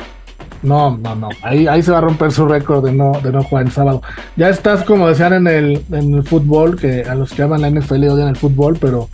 [0.63, 1.29] no, no, no.
[1.43, 4.01] Ahí, ahí se va a romper su récord de no, de no jugar en sábado.
[4.37, 7.69] Ya estás, como decían en el, en el fútbol, que a los que aman la
[7.69, 9.11] NFL odian el fútbol, pero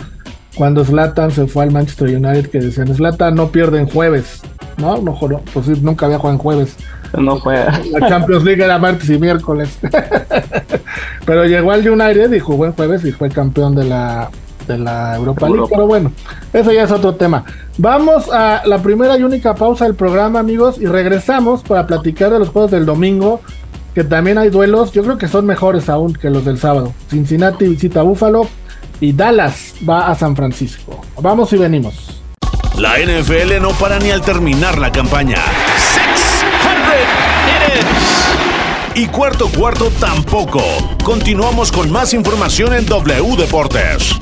[0.54, 4.42] cuando Zlatan se fue al Manchester United que decían Zlatan no pierde en jueves,
[4.76, 4.96] ¿no?
[4.98, 5.18] No
[5.52, 6.76] pues sí, nunca había jugado en jueves.
[7.18, 7.80] No juega.
[7.90, 9.78] La Champions League era martes y miércoles.
[11.24, 14.30] pero llegó al United y jugó en jueves y fue campeón de la
[14.66, 16.12] de la Europa League, pero bueno,
[16.52, 17.44] eso ya es otro tema.
[17.78, 22.38] Vamos a la primera y única pausa del programa, amigos, y regresamos para platicar de
[22.38, 23.40] los juegos del domingo,
[23.94, 26.92] que también hay duelos, yo creo que son mejores aún que los del sábado.
[27.08, 28.46] Cincinnati visita Buffalo,
[29.00, 31.00] y Dallas va a San Francisco.
[31.20, 32.20] Vamos y venimos.
[32.78, 35.38] La NFL no para ni al terminar la campaña.
[38.94, 40.60] Y cuarto cuarto tampoco.
[41.04, 44.18] Continuamos con más información en W Deportes.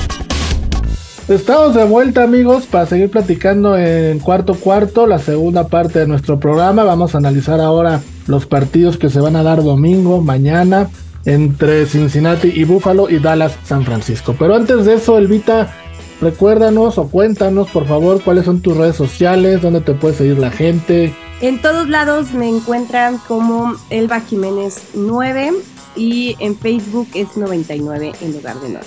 [1.27, 6.39] Estamos de vuelta amigos para seguir platicando en cuarto cuarto, la segunda parte de nuestro
[6.39, 6.85] programa.
[6.85, 10.91] Vamos a analizar ahora los partidos que se van a dar domingo, mañana
[11.25, 14.37] entre Cincinnati y Buffalo y Dallas San Francisco.
[14.39, 15.75] Pero antes de eso, Elvita,
[16.21, 20.51] recuérdanos o cuéntanos por favor cuáles son tus redes sociales, dónde te puede seguir la
[20.51, 21.15] gente.
[21.41, 25.53] En todos lados me encuentran como Elba Jiménez 9
[25.95, 28.87] y en Facebook es 99 en lugar de 9.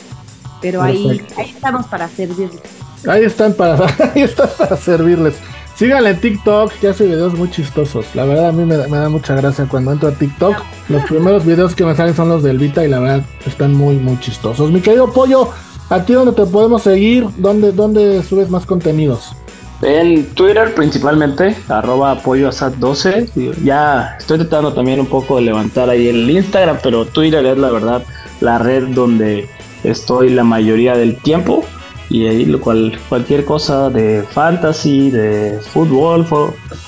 [0.61, 2.61] Pero ahí, ahí estamos para servirles.
[3.07, 3.75] Ahí están para,
[4.15, 5.35] ahí están para servirles.
[5.77, 8.05] Síganle en TikTok, que hace videos muy chistosos.
[8.15, 10.55] La verdad, a mí me da, mucha gracia cuando entro a TikTok.
[10.89, 13.95] Los primeros videos que me salen son los de Elvita y la verdad están muy,
[13.95, 14.71] muy chistosos.
[14.71, 15.49] Mi querido Pollo,
[15.89, 17.27] ¿a ti dónde te podemos seguir?
[17.37, 19.33] ¿Dónde, dónde subes más contenidos?
[19.81, 23.63] En Twitter principalmente, arroba apoyoasat12.
[23.63, 27.71] Ya estoy tratando también un poco de levantar ahí el Instagram, pero Twitter es la
[27.71, 28.03] verdad
[28.41, 29.49] la red donde
[29.83, 31.65] estoy la mayoría del tiempo
[32.09, 36.25] y ahí lo cual cualquier cosa de fantasy, de fútbol,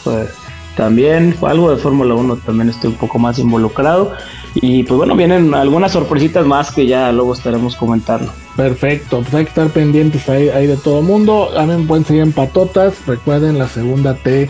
[0.04, 0.30] pues,
[0.76, 4.14] también algo de Fórmula 1 también estoy un poco más involucrado
[4.56, 8.32] y pues bueno, vienen algunas sorpresitas más que ya luego estaremos comentando.
[8.56, 11.50] Perfecto, pues hay que estar pendientes ahí, de todo mundo.
[11.54, 12.94] También pueden seguir en Patotas.
[13.08, 14.50] Recuerden, la segunda T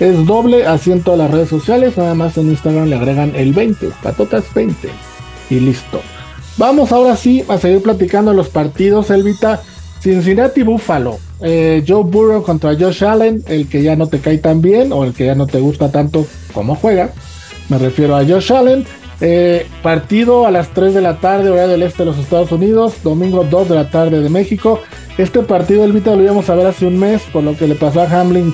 [0.00, 1.96] es doble, así en todas las redes sociales.
[1.96, 4.90] Nada más en Instagram le agregan el 20, Patotas 20.
[5.50, 6.00] Y listo.
[6.56, 9.62] Vamos ahora sí a seguir platicando los partidos, Elvita.
[10.00, 11.18] Cincinnati Buffalo.
[11.40, 15.04] Eh, Joe Burrow contra Josh Allen, el que ya no te cae tan bien o
[15.04, 17.12] el que ya no te gusta tanto como juega.
[17.70, 18.84] Me refiero a Josh Allen.
[19.20, 23.02] Eh, partido a las 3 de la tarde, hora del este de los Estados Unidos.
[23.02, 24.80] Domingo 2 de la tarde de México.
[25.18, 27.74] Este partido, el Vita, lo íbamos a ver hace un mes, por lo que le
[27.74, 28.52] pasó a Hamlin.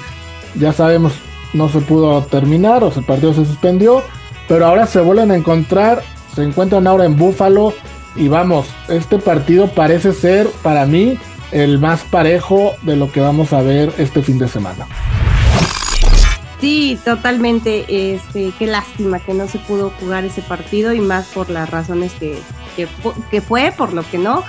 [0.59, 1.13] Ya sabemos,
[1.53, 4.03] no se pudo terminar o el partido se suspendió.
[4.49, 6.03] Pero ahora se vuelven a encontrar.
[6.35, 7.73] Se encuentran ahora en Buffalo.
[8.17, 11.17] Y vamos, este partido parece ser para mí
[11.53, 14.87] el más parejo de lo que vamos a ver este fin de semana.
[16.61, 18.15] Sí, totalmente.
[18.15, 22.13] Este, qué lástima que no se pudo jugar ese partido y más por las razones
[22.15, 22.39] que,
[23.31, 24.45] que, fue, por lo que no.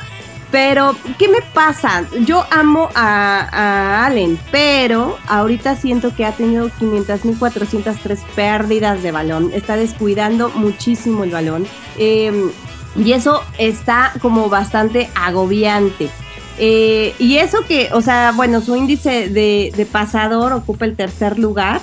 [0.51, 2.05] Pero, ¿qué me pasa?
[2.25, 9.51] Yo amo a, Allen, pero ahorita siento que ha tenido 500.403 pérdidas de balón.
[9.53, 11.65] Está descuidando muchísimo el balón.
[11.97, 12.51] Em,
[12.97, 16.09] y eso está como bastante agobiante.
[16.57, 21.81] Eh, y eso que, o sea, bueno, su índice de, pasador ocupa el tercer lugar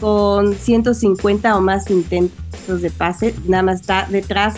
[0.00, 4.54] con 150 o más intentos de pase, nada más está detrás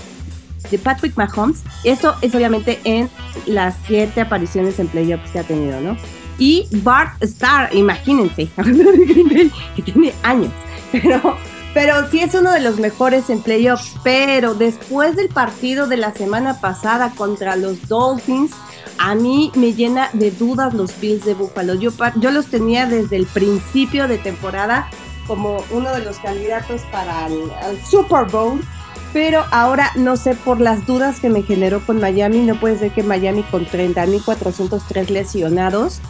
[0.70, 1.62] de Patrick Mahomes.
[1.84, 3.10] Eso es obviamente en
[3.46, 5.96] las siete apariciones en playoffs que ha tenido, ¿no?
[6.38, 8.48] Y Bart Starr, imagínense,
[9.76, 10.50] que tiene años,
[10.90, 11.36] pero,
[11.72, 16.12] pero sí es uno de los mejores en playoffs, pero después del partido de la
[16.12, 18.50] semana pasada contra los Dolphins,
[18.98, 21.74] a mí me llena de dudas los Bills de Buffalo.
[21.74, 24.88] Yo, yo los tenía desde el principio de temporada
[25.26, 28.60] como uno de los candidatos para el, Super Bowl.
[29.12, 32.90] pero ahora no sé por las dudas que me generó con Miami, no puede ser
[32.92, 36.00] que Miami con 30.403 lesionados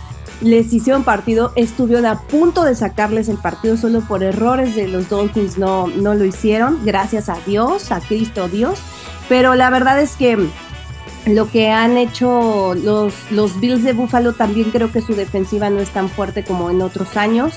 [0.41, 5.09] les hicieron partido, estuvieron a punto de sacarles el partido solo por errores de los
[5.09, 8.79] Dolphins, no, no lo hicieron, gracias a Dios, a Cristo Dios,
[9.29, 10.39] pero la verdad es que
[11.27, 15.81] lo que han hecho los, los Bills de Buffalo también creo que su defensiva no
[15.81, 17.55] es tan fuerte como en otros años.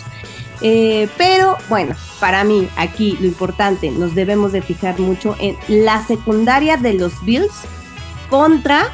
[0.62, 6.06] Eh, pero bueno, para mí aquí lo importante, nos debemos de fijar mucho en la
[6.06, 7.54] secundaria de los Bills
[8.30, 8.92] contra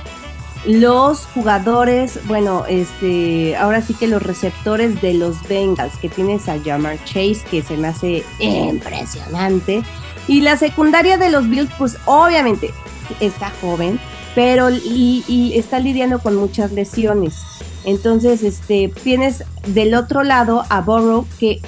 [0.65, 6.57] los jugadores, bueno, este, ahora sí que los receptores de los Bengals, que tienes a
[6.59, 9.83] Jamar Chase, que se me hace impresionante.
[10.27, 12.73] Y la secundaria de los Bills, pues obviamente
[13.19, 13.99] está joven,
[14.35, 17.43] pero y, está lidiando con muchas lesiones.
[17.85, 21.61] Entonces, este, tienes del otro lado a Burrow, que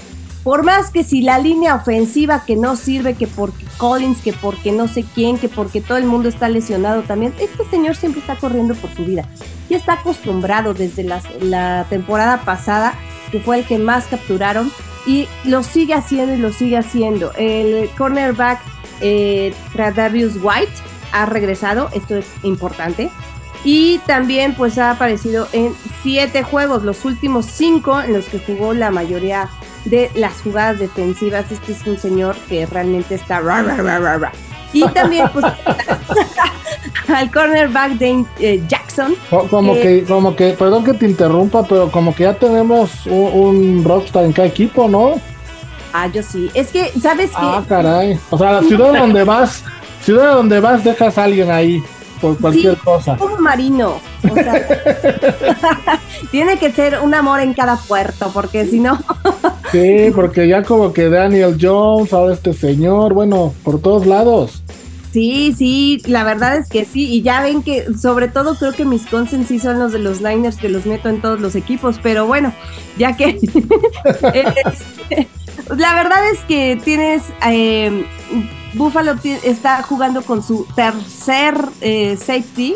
[0.46, 4.72] por más que si la línea ofensiva que no sirve, que porque Collins, que porque
[4.72, 8.36] no sé quién, que porque todo el mundo está lesionado también, este señor siempre está
[8.36, 9.28] corriendo por su vida.
[9.70, 12.94] Y está acostumbrado desde la, temporada pasada,
[13.32, 14.72] que fue el que más capturaron,
[15.08, 17.32] y lo sigue haciendo y lo sigue haciendo.
[17.38, 18.60] El cornerback
[19.02, 20.74] eh, Tradavius White
[21.12, 23.10] ha regresado, esto es importante.
[23.66, 25.74] Y también pues ha aparecido en
[26.04, 29.50] siete juegos, los últimos cinco en los que jugó la mayoría
[29.86, 31.52] de las jugadas defensivas.
[31.52, 33.42] Este es un señor que realmente está...
[34.72, 35.46] y también pues,
[37.08, 39.16] al cornerback de eh, Jackson.
[39.50, 44.26] Como que, como que, perdón que te interrumpa, pero como que ya tenemos un, rockstar
[44.26, 45.16] en cada equipo, ¿no?
[45.92, 46.52] Ah, yo sí.
[46.54, 47.38] Es que, ¿sabes qué?
[47.40, 48.20] Ah, caray.
[48.30, 49.64] O sea, la ciudad donde vas,
[50.04, 51.82] ciudad donde vas, dejas a alguien ahí
[52.22, 53.18] por cualquier cosa.
[53.18, 54.00] Como marino.
[54.30, 54.68] O sea,
[56.32, 59.00] tiene que ser un amor en cada puerto, porque si no.
[59.72, 64.64] sí, porque ya como que Daniel Jones, ahora este señor, bueno, por todos lados.
[65.16, 68.84] Sí, sí, la verdad es que sí, y ya ven que sobre todo creo que
[68.84, 72.02] mis consens sí son los de los Niners que los meto en todos los equipos,
[72.04, 72.54] pero bueno,
[72.98, 73.40] ya que
[75.78, 78.04] la verdad es que tienes eh,
[78.76, 82.76] Buffalo está jugando con su tercer eh, safety.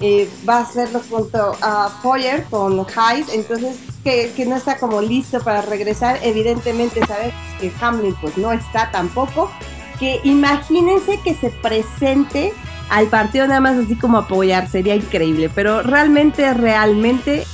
[0.00, 5.40] Eh, va a hacerlo junto a Foyer con Hyde, entonces que, no está como listo
[5.40, 6.18] para regresar.
[6.22, 9.50] Evidentemente sabes que Hamlin pues no está tampoco.
[9.98, 12.52] Que imagínense que se presente
[12.90, 17.46] al partido nada más así como apoyar, sería increíble, pero realmente, realmente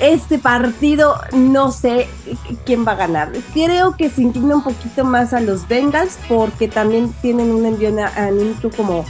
[0.00, 2.08] este partido no sé
[2.64, 3.32] quién va a ganar.
[3.52, 7.66] Creo que se inclina un poquito más a los Bengals porque también tienen un
[8.16, 9.04] anímico como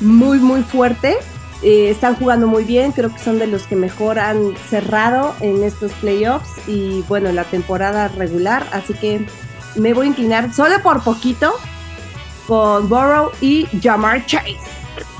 [0.00, 1.16] muy muy fuerte.
[1.62, 5.64] Eh, están jugando muy bien, creo que son de los que mejor han cerrado en
[5.64, 9.26] estos playoffs y bueno, la temporada regular, así que
[9.74, 11.52] me voy a inclinar solo por poquito
[12.46, 14.56] con Burrow y Jamar Chase.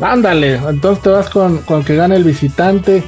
[0.00, 3.02] Ándale, entonces te vas con, con que gane el visitante.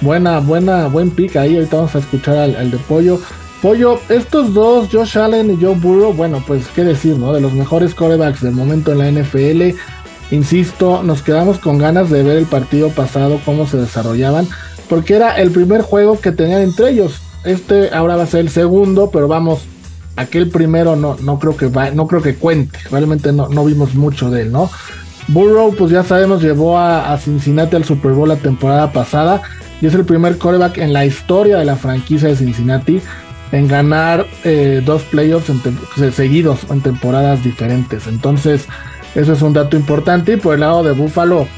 [0.00, 1.56] Buena, buena, buen pick ahí.
[1.56, 3.20] Ahorita vamos a escuchar al, de Pollo.
[3.60, 7.34] Pollo, estos dos, Josh Allen y Joe Burrow, bueno, pues qué decir, ¿no?
[7.34, 9.76] De los mejores corebacks del momento en la NFL.
[10.30, 14.48] Insisto, nos quedamos con ganas de ver el partido pasado, cómo se desarrollaban,
[14.88, 17.20] porque era el primer juego que tenían entre ellos.
[17.44, 19.64] Este ahora va a ser el segundo, pero vamos,
[20.16, 22.78] aquel primero no, no creo que no creo que cuente.
[22.90, 24.70] Realmente no, no vimos mucho de él, ¿no?
[25.28, 29.42] Burrow, pues ya sabemos, llevó a, a Cincinnati al Super Bowl la temporada pasada
[29.80, 33.00] y es el primer coreback en la historia de la franquicia de Cincinnati
[33.52, 35.50] en ganar eh, dos playoffs
[36.14, 38.06] seguidos en temporadas diferentes.
[38.06, 38.66] Entonces,
[39.14, 40.34] eso es un dato importante.
[40.34, 41.48] Y por el lado de Buffalo,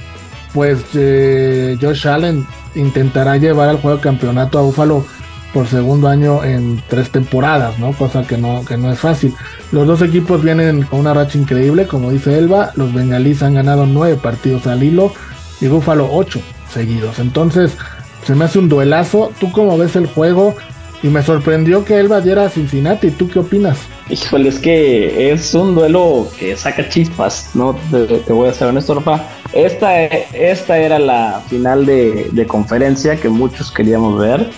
[0.54, 5.04] pues eh, Josh Allen intentará llevar al juego de campeonato a Buffalo
[5.52, 7.92] por segundo año en tres temporadas, ¿no?
[7.92, 9.34] Cosa que no, que no es fácil.
[9.70, 12.72] Los dos equipos vienen con una racha increíble, como dice Elba.
[12.74, 15.12] Los bengalíes han ganado nueve partidos al hilo
[15.60, 16.40] y Buffalo ocho
[16.72, 17.18] seguidos.
[17.18, 17.76] Entonces,
[18.24, 19.32] se me hace un duelazo.
[19.40, 20.54] ¿Tú cómo ves el juego?
[21.02, 23.10] Y me sorprendió que él vayera a Cincinnati.
[23.10, 23.78] ¿Tú qué opinas?
[24.08, 27.76] Híjole, es que es un duelo que saca chispas, ¿no?
[27.90, 29.24] Te, voy a ser honesto, Rafa.
[29.52, 34.50] Esta, esta era la final de, de conferencia que muchos queríamos ver.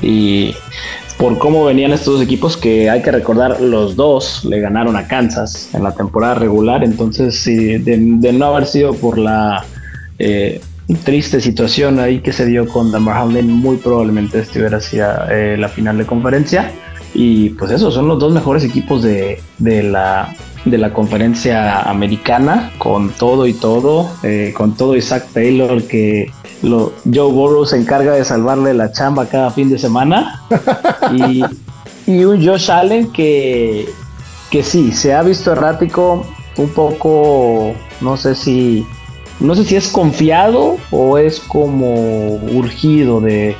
[0.00, 0.54] Y
[1.20, 5.06] por cómo venían estos dos equipos, que hay que recordar, los dos le ganaron a
[5.06, 6.82] Kansas en la temporada regular.
[6.82, 9.66] Entonces, sí, de, no haber sido por la
[10.18, 10.62] eh,
[10.96, 15.56] triste situación ahí que se dio con Damar Hamlin, muy probablemente este hubiera sido eh,
[15.58, 16.72] la final de conferencia.
[17.12, 20.34] Y pues eso, son los dos mejores equipos de, de la,
[20.64, 26.30] de la conferencia americana, con todo y todo, eh, con todo Isaac Taylor que
[26.62, 30.42] lo, Joe Burrow se encarga de salvarle la chamba cada fin de semana.
[31.12, 31.42] y,
[32.06, 33.88] y un Josh Allen que,
[34.50, 36.24] que sí, se ha visto errático
[36.56, 38.86] un poco, no sé si,
[39.40, 43.56] no sé si es confiado o es como urgido de,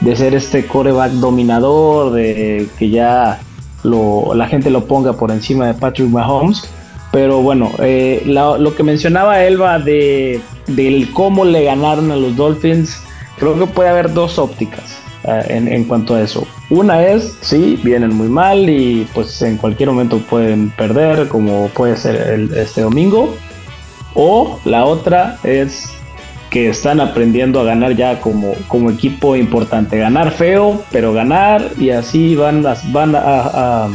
[0.00, 3.40] de ser este coreback dominador, de que ya
[3.82, 6.62] lo, la gente lo ponga por encima de Patrick Mahomes.
[7.10, 13.02] Pero bueno, eh, lo que mencionaba Elba de del cómo le ganaron a los Dolphins,
[13.38, 16.46] creo que puede haber dos ópticas eh, en, cuanto a eso.
[16.70, 21.96] Una es, sí, vienen muy mal y pues en cualquier momento pueden perder, como puede
[21.96, 23.34] ser este domingo.
[24.14, 25.90] O la otra es
[26.50, 29.98] que están aprendiendo a ganar ya como, como equipo importante.
[29.98, 33.88] Ganar feo, pero ganar y así van, van a,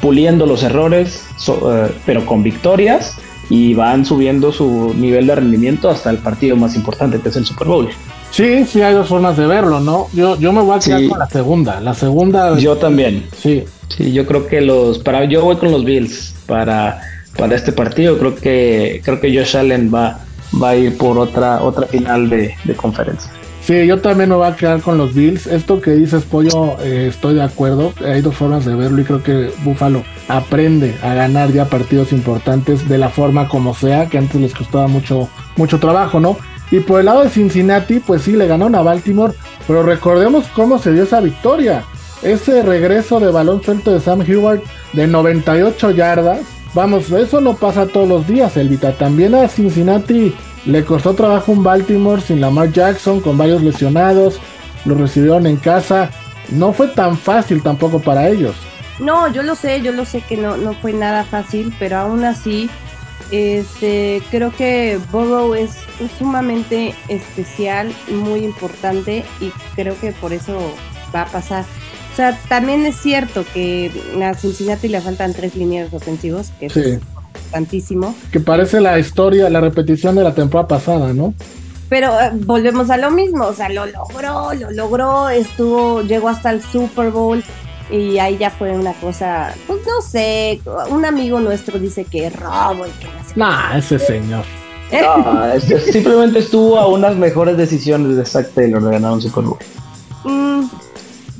[0.00, 3.16] puliendo los errores, eh, pero con victorias
[3.48, 7.44] y van subiendo su nivel de rendimiento hasta el partido más importante que es el
[7.44, 7.88] Super Bowl.
[8.30, 10.08] Sí, sí, hay dos formas de verlo, ¿no?
[10.12, 11.80] Yo, yo me voy a quedar con la segunda.
[11.80, 12.58] La segunda.
[12.58, 13.26] Yo también.
[13.36, 13.64] Sí.
[13.88, 14.98] Sí, yo creo que los.
[14.98, 17.00] Para, yo voy con los Bills para,
[17.36, 18.18] para este partido.
[18.18, 20.20] Creo que creo que Josh Allen va,
[20.60, 23.30] va a ir por otra, otra final de, de conferencia.
[23.66, 25.48] Sí, yo también me voy a quedar con los Bills.
[25.48, 27.92] Esto que dices, Pollo, eh, estoy de acuerdo.
[28.04, 32.88] Hay dos formas de verlo y creo que Buffalo aprende a ganar ya partidos importantes
[32.88, 36.36] de la forma como sea, que antes les costaba mucho, mucho trabajo, ¿no?
[36.70, 39.34] Y por el lado de Cincinnati, pues sí, le ganaron a Baltimore,
[39.66, 41.82] pero recordemos cómo se dio esa victoria.
[42.22, 44.60] Ese regreso de balón suelto de Sam Heward
[44.92, 46.42] de 98 yardas.
[46.76, 48.92] Vamos, eso no pasa todos los días, Elvita.
[48.92, 50.34] También a Cincinnati
[50.66, 54.38] le costó trabajo un Baltimore sin Lamar Jackson, con varios lesionados.
[54.84, 56.10] Lo recibieron en casa.
[56.50, 58.54] No fue tan fácil tampoco para ellos.
[58.98, 62.24] No, yo lo sé, yo lo sé que no, no fue nada fácil, pero aún
[62.24, 62.68] así,
[63.30, 65.78] este, creo que Burrow es,
[66.18, 70.58] sumamente especial, muy importante y creo que por eso
[71.14, 71.64] va a pasar.
[72.16, 73.90] O sea, también es cierto que
[74.24, 77.00] a Cincinnati le faltan tres líneas ofensivos, que es
[77.50, 78.14] tantísimo.
[78.32, 81.34] Que parece la historia, la repetición de la temporada pasada, ¿no?
[81.90, 86.52] Pero eh, volvemos a lo mismo, o sea, lo logró, lo logró, estuvo, llegó hasta
[86.52, 87.44] el Super Bowl
[87.90, 92.86] y ahí ya fue una cosa, pues no sé, un amigo nuestro dice que robo
[92.86, 93.32] y que no sé.
[93.36, 94.46] Nah, ese señor.
[95.92, 99.58] simplemente estuvo a unas mejores decisiones de Zach Taylor de ganar un Super Bowl.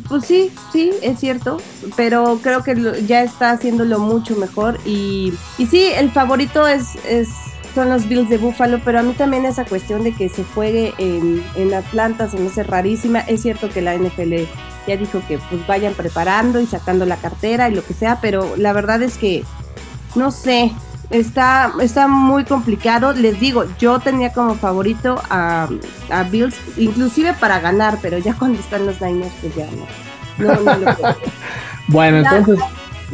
[0.08, 1.56] Pues sí, sí, es cierto,
[1.96, 7.28] pero creo que ya está haciéndolo mucho mejor y, y sí, el favorito es, es
[7.76, 10.94] son los Bills de Buffalo, pero a mí también esa cuestión de que se juegue
[10.96, 13.20] en, en Atlanta se me hace rarísima.
[13.20, 14.34] Es cierto que la NFL
[14.86, 18.56] ya dijo que pues vayan preparando y sacando la cartera y lo que sea, pero
[18.56, 19.44] la verdad es que
[20.14, 20.72] no sé,
[21.10, 23.12] está, está muy complicado.
[23.12, 25.68] Les digo, yo tenía como favorito a,
[26.10, 29.66] a, Bills, inclusive para ganar, pero ya cuando están los Niners, pues ya
[30.38, 30.54] no.
[30.54, 30.96] no, no lo
[31.88, 32.58] bueno, entonces.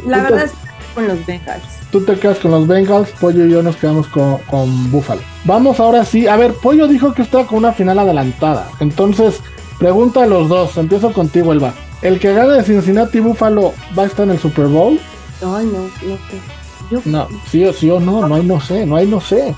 [0.05, 1.63] La, verdad es que con los Bengals.
[1.91, 5.21] Tú te quedas con los Bengals, Pollo y yo nos quedamos con, con Buffalo.
[5.45, 6.27] Vamos ahora sí.
[6.27, 8.67] A ver, Pollo dijo que estaba con una final adelantada.
[8.79, 9.39] Entonces,
[9.77, 10.75] pregunta a los dos.
[10.77, 11.73] Empiezo contigo, Elba.
[12.01, 14.99] ¿El que gane de Cincinnati Buffalo va a estar en el Super Bowl?
[15.41, 16.62] Ay, no, no sé.
[17.05, 19.55] No, sí o sí o no, no hay no sé, no hay no sé.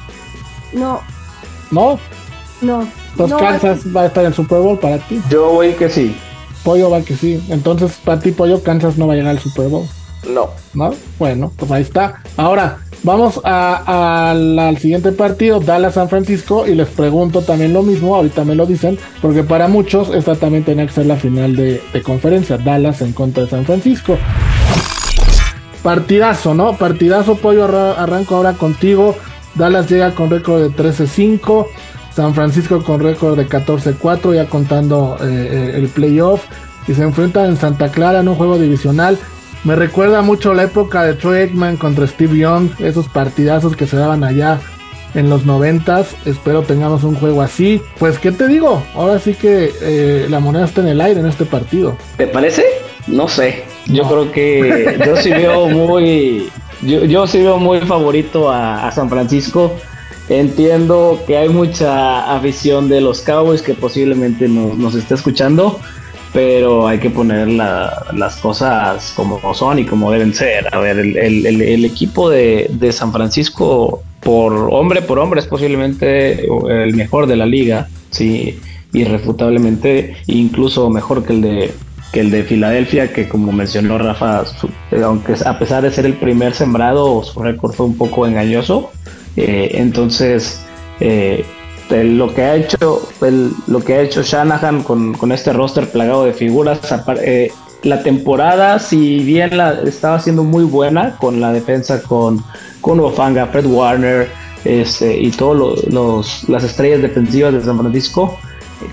[0.74, 1.02] No.
[1.72, 2.00] ¿No?
[2.62, 2.88] No.
[3.12, 5.22] Entonces Kansas va a estar en el Super Bowl para ti.
[5.30, 6.16] Yo voy que sí.
[6.64, 7.42] Pollo va que sí.
[7.50, 9.86] Entonces, para ti, Pollo, Kansas no va a llegar al Super Bowl.
[10.28, 10.50] No.
[10.74, 10.94] ¿No?
[11.20, 12.24] Bueno, pues ahí está.
[12.36, 18.56] Ahora, vamos al siguiente partido, Dallas-San Francisco, y les pregunto también lo mismo, ahorita me
[18.56, 22.58] lo dicen, porque para muchos esta también tenía que ser la final de, de conferencia,
[22.58, 24.18] Dallas en contra de San Francisco.
[25.86, 26.76] Partidazo, ¿no?
[26.76, 27.66] Partidazo, pollo.
[27.66, 29.16] Arranco ahora contigo.
[29.54, 31.68] Dallas llega con récord de 13-5.
[32.12, 36.44] San Francisco con récord de 14-4, ya contando eh, eh, el playoff.
[36.88, 39.20] Y se enfrentan en Santa Clara en un juego divisional.
[39.64, 43.96] Me recuerda mucho la época de Troy Aikman contra Steve Young, esos partidazos que se
[43.96, 44.60] daban allá
[45.14, 46.16] en los noventas.
[46.26, 47.80] Espero tengamos un juego así.
[48.00, 48.84] Pues, ¿qué te digo?
[48.96, 51.96] Ahora sí que eh, la moneda está en el aire en este partido.
[52.18, 52.66] ¿Te parece?
[53.06, 53.75] No sé.
[53.88, 56.50] Yo creo que yo sí veo muy,
[56.82, 59.76] yo, yo sí veo muy favorito a, San Francisco.
[60.28, 65.80] Entiendo que hay mucha afición de los Cowboys que posiblemente nos esté escuchando,
[66.34, 70.74] pero hay que poner las cosas como son y como deben ser.
[70.74, 76.96] A ver, el, equipo de, de, San Francisco, por hombre por hombre, es posiblemente el
[76.96, 78.60] mejor de la liga, sí,
[78.94, 81.74] irrefutablemente, incluso mejor que el de
[82.16, 84.46] que el de Filadelfia, que como mencionó Rafa,
[84.92, 88.90] eh, aunque a pesar de ser el primer sembrado, su récord fue un poco engañoso.
[89.36, 90.66] Eh, entonces,
[91.02, 91.44] eh,
[91.90, 93.02] lo que ha hecho
[93.68, 96.80] lo que ha hecho Shanahan con, este roster plagado de figuras,
[97.84, 102.42] la temporada, si bien la estaba siendo muy buena con la defensa con,
[102.80, 104.30] con Ofanga, Fred Warner
[104.64, 105.86] este, y todas
[106.48, 108.38] las estrellas defensivas de San Francisco,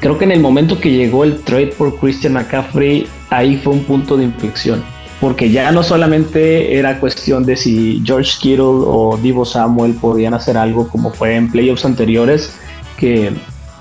[0.00, 3.84] creo que en el momento que llegó el trade por Christian McCaffrey, ahí fue un
[3.84, 4.82] punto de inflexión.
[5.20, 10.56] Porque ya no solamente era cuestión de si George Kittle o Divo Samuel podían hacer
[10.56, 12.56] algo como fue en playoffs anteriores,
[12.96, 13.32] que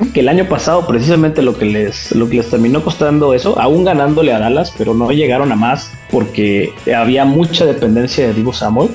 [0.09, 3.83] que el año pasado precisamente lo que les lo que les terminó costando eso, aún
[3.83, 8.89] ganándole a Dallas, pero no llegaron a más porque había mucha dependencia de Divo Samuel.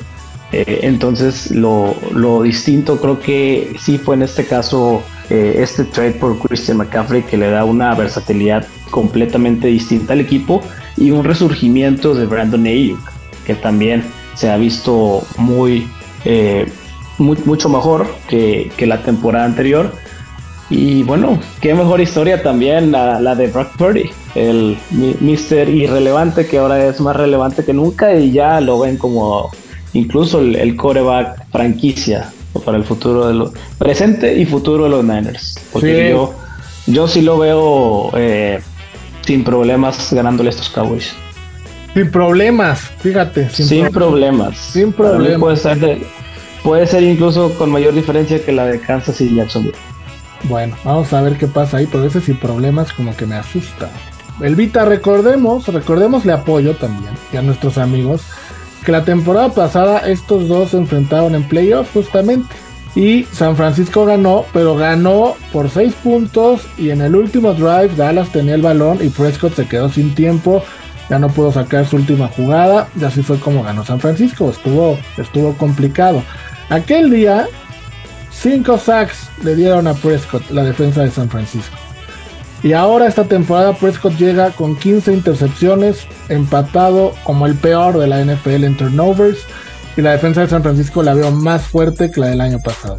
[0.53, 1.95] Eh, entonces lo,
[2.43, 7.37] distinto creo que sí fue en este caso eh, este trade por Christian McCaffrey que
[7.37, 10.63] le da una versatilidad completamente distinta al equipo
[10.97, 13.01] y un resurgimiento de Brandon Ayuk
[13.47, 14.05] que también
[14.35, 15.89] se ha visto muy,
[16.25, 16.67] eh,
[17.19, 19.93] mucho mejor que, que la temporada anterior.
[20.69, 24.77] Y bueno, qué mejor historia también la, de Brock Purdy, el
[25.21, 29.51] Mister irrelevante que ahora es más relevante que nunca y ya lo ven como
[29.93, 35.59] incluso el, coreback franquicia para el futuro de los presente y futuro de los Niners.
[35.73, 36.35] Porque yo,
[36.87, 38.61] yo sí lo veo eh,
[39.23, 41.15] sin problemas ganándole a estos Cowboys.
[41.95, 43.49] Sin problemas, fíjate.
[43.51, 44.57] Sin, problemas.
[44.59, 45.41] Sin problemas.
[45.41, 45.99] Puede ser,
[46.63, 49.75] puede ser incluso con mayor diferencia que la de Kansas y Jacksonville.
[50.45, 53.91] Bueno, vamos a ver qué pasa ahí, pero ese sin problemas como que me asusta.
[54.41, 58.23] El Vita, recordemos, recordemos le apoyo también y a nuestros amigos
[58.87, 62.47] que la temporada pasada estos dos se enfrentaron en playoffs justamente
[62.95, 68.31] y San Francisco ganó, pero ganó por 6 puntos y en el último drive Dallas
[68.31, 70.63] tenía el balón y Prescott se quedó sin tiempo,
[71.11, 74.97] ya no pudo sacar su última jugada y así fue como ganó San Francisco, estuvo,
[75.19, 76.23] estuvo complicado.
[76.71, 77.49] Aquel día
[78.31, 81.77] 5 sacks le dieron a Prescott, la defensa de San Francisco.
[82.67, 88.25] Y ahora esta temporada Prescott llega con 15 intercepciones, empatado como el peor de la
[88.25, 89.39] NFL en turnovers.
[89.97, 92.99] Y la defensa de San Francisco la veo más fuerte que la del año pasado.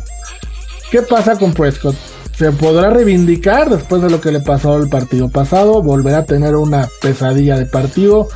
[0.89, 1.97] ¿Qué pasa con Prescott?
[2.37, 5.83] ¿Se podrá reivindicar después de lo que le pasó el partido pasado?
[5.83, 8.29] ¿Volverá a tener una pesadilla de partido?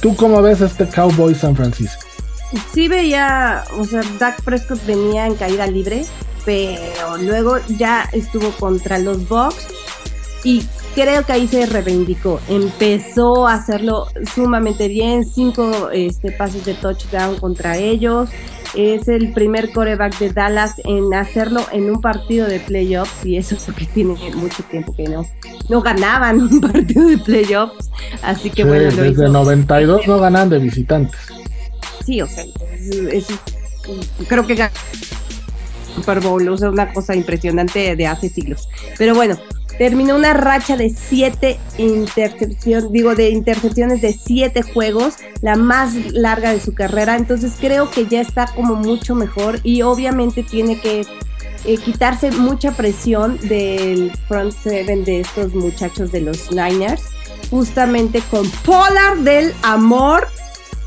[0.00, 2.02] ¿Tú cómo ves este Cowboy San Francisco?
[2.74, 6.04] Sí veía, o sea, Dak Prescott venía en caída libre
[6.44, 9.68] pero luego ya estuvo contra los Bucks
[10.44, 10.64] y
[10.94, 12.40] creo que ahí se reivindicó.
[12.48, 18.30] Empezó a hacerlo sumamente bien, cinco este, pases de touchdown contra ellos.
[18.74, 23.56] Es el primer coreback de Dallas en hacerlo en un partido de playoffs y eso
[23.66, 25.26] porque tiene mucho tiempo que no,
[25.68, 27.90] no ganaban un partido de playoffs.
[28.22, 31.20] Así que bueno, lo desde 92 no ganan de visitantes.
[32.04, 32.44] Sí, o sea,
[34.26, 34.68] creo que
[35.94, 38.68] Super Bowl, o sea, una cosa impresionante de hace siglos.
[38.98, 39.36] Pero bueno,
[39.78, 46.52] terminó una racha de siete intercepciones, digo, de intercepciones de siete juegos, la más larga
[46.52, 47.16] de su carrera.
[47.16, 51.06] Entonces creo que ya está como mucho mejor y obviamente tiene que
[51.64, 57.02] eh, quitarse mucha presión del front seven de estos muchachos de los Niners,
[57.50, 60.28] justamente con Polar del Amor.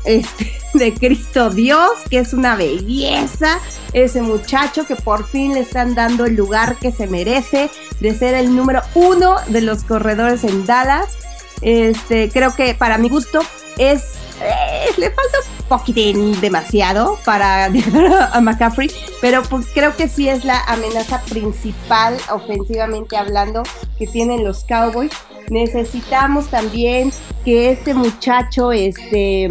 [0.06, 3.58] Este, de Cristo Dios, que es una belleza,
[3.92, 8.34] ese muchacho que por fin le están dando el lugar que se merece de ser
[8.34, 11.16] el número uno de los corredores en Dallas.
[11.62, 13.40] Este, creo que para mi gusto
[13.78, 14.04] es
[14.42, 17.64] eh, le falta un poquitín demasiado para
[18.32, 23.62] a McCaffrey, pero pues creo que sí es la amenaza principal ofensivamente hablando
[23.98, 25.12] que tienen los Cowboys.
[25.48, 27.12] Necesitamos también
[27.44, 29.48] que este muchacho, este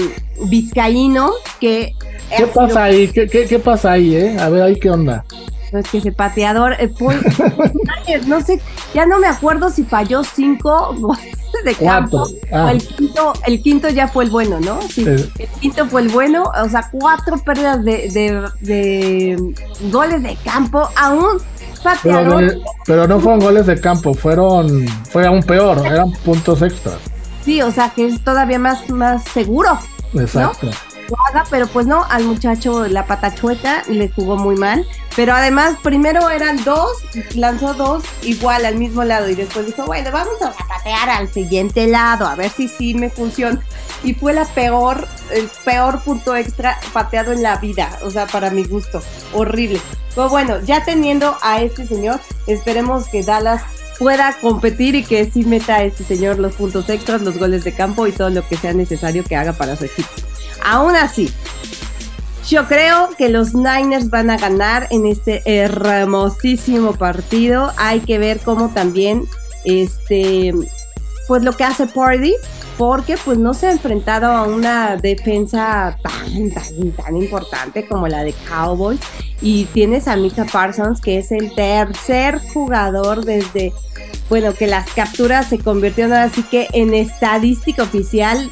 [0.50, 1.94] vizcaíno, que...
[2.36, 3.08] ¿Qué pasa ahí?
[3.08, 4.38] ¿Qué, ¿Qué, pasa ahí, eh?
[4.40, 5.24] A ver, ahí qué onda.
[5.72, 6.92] Pues que ese pateador, eh,
[8.28, 8.60] no sé,
[8.94, 10.96] ya no me acuerdo si falló cinco
[11.66, 12.28] de campo.
[12.51, 12.72] Ah.
[12.72, 14.82] El, quinto, el quinto ya fue el bueno, ¿no?
[14.84, 19.53] Sí, El quinto fue el bueno, o sea, cuatro pérdidas de, de,
[19.91, 21.39] goles de campo, aún
[21.84, 22.57] pateador.
[22.86, 26.97] Pero, no fueron goles de campo, fueron, fue aún peor, eran puntos extras.
[27.43, 29.78] Sí, o sea, que es todavía más, más seguro.
[30.13, 30.70] Exacto
[31.49, 34.86] pero pues no, al muchacho la patachueta le jugó muy mal.
[35.16, 36.91] Pero además, primero eran dos,
[37.36, 41.88] lanzó dos igual al mismo lado y después dijo, bueno, vamos a patear al siguiente
[41.88, 43.62] lado, a ver si sí me funciona.
[44.03, 48.49] Y fue la peor, el peor punto extra pateado en la vida, o sea, para
[48.49, 49.01] mi gusto,
[49.32, 49.80] horrible.
[50.14, 53.62] Pero bueno, ya teniendo a este señor, esperemos que Dallas
[53.97, 57.74] pueda competir y que sí meta a este señor los puntos extras, los goles de
[57.74, 60.10] campo y todo lo que sea necesario que haga para su equipo.
[60.64, 61.32] Aún así,
[62.47, 67.72] yo creo que los Niners van a ganar en este hermosísimo partido.
[67.78, 69.26] Hay que ver cómo también,
[69.64, 70.53] este,
[71.28, 72.36] pues lo que hace Party,
[72.78, 78.24] porque pues no se ha enfrentado a una defensa tan, tan, tan importante como la
[78.24, 78.99] de Cowboys.
[79.41, 83.74] Y tienes a Mika Parsons, que es el tercer jugador desde,
[84.30, 88.51] bueno, que las capturas se convirtieron así que en estadística oficial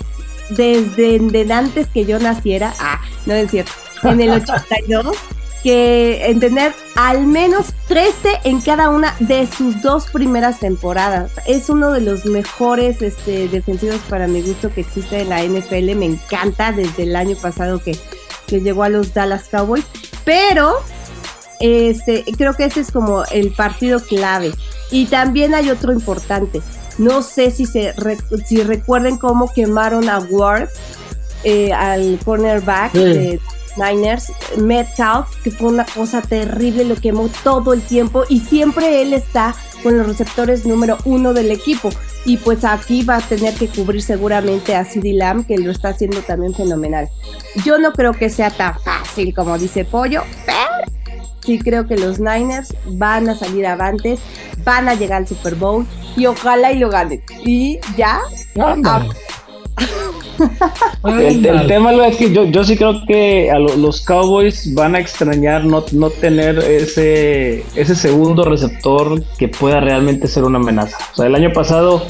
[0.50, 2.74] desde, antes que yo naciera.
[2.80, 3.72] Ah, no es cierto.
[4.04, 5.16] En el 82
[5.64, 11.32] que en tener al menos 13 en cada una de sus dos primeras temporadas.
[11.48, 15.96] Es uno de los mejores este, defensivos para mi gusto que existe en la NFL.
[15.96, 17.98] Me encanta desde el año pasado que,
[18.46, 19.86] que llegó a los Dallas Cowboys.
[20.26, 20.74] Pero
[21.62, 24.52] este, creo que ese es como el partido clave.
[24.92, 26.62] Y también hay otro importante.
[26.98, 27.94] No sé si, se
[28.46, 30.70] si recuerden cómo quemaron a Ward,
[31.44, 33.40] eh, al cornerback de
[33.78, 39.14] Niners, Metcalf, que fue una cosa terrible, lo quemó todo el tiempo y siempre él
[39.14, 41.90] está con los receptores número uno del equipo.
[42.26, 45.90] Y pues aquí va a tener que cubrir seguramente a CD Lamb, que lo está
[45.90, 47.10] haciendo también fenomenal.
[47.66, 50.64] Yo no creo que sea tan fácil como dice Pollo, pero
[51.44, 54.20] sí creo que los Niners van a salir avantes,
[54.64, 55.86] van a llegar al Super Bowl
[56.16, 57.22] y ojalá y lo ganen.
[57.46, 58.22] Y ya.
[61.04, 65.66] el, tema es que yo, yo sí creo que a los Cowboys van a extrañar
[65.66, 70.98] no, no tener ese, ese segundo receptor que pueda realmente ser una amenaza.
[71.14, 72.06] O sea, el año pasado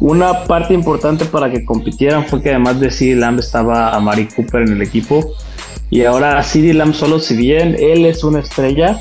[0.00, 4.28] una parte importante para que compitieran fue que además de CD Lamb estaba a Mari
[4.28, 5.34] Cooper en el equipo.
[5.90, 9.00] Y ahora CD Lamb solo, si bien él es una estrella,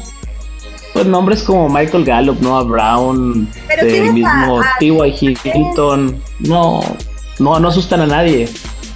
[0.94, 3.48] pues nombres como Michael Gallup, Noah Brown,
[3.80, 5.38] el mismo T.Y.
[5.44, 6.82] Hilton, no,
[7.38, 8.50] no, no asustan a nadie.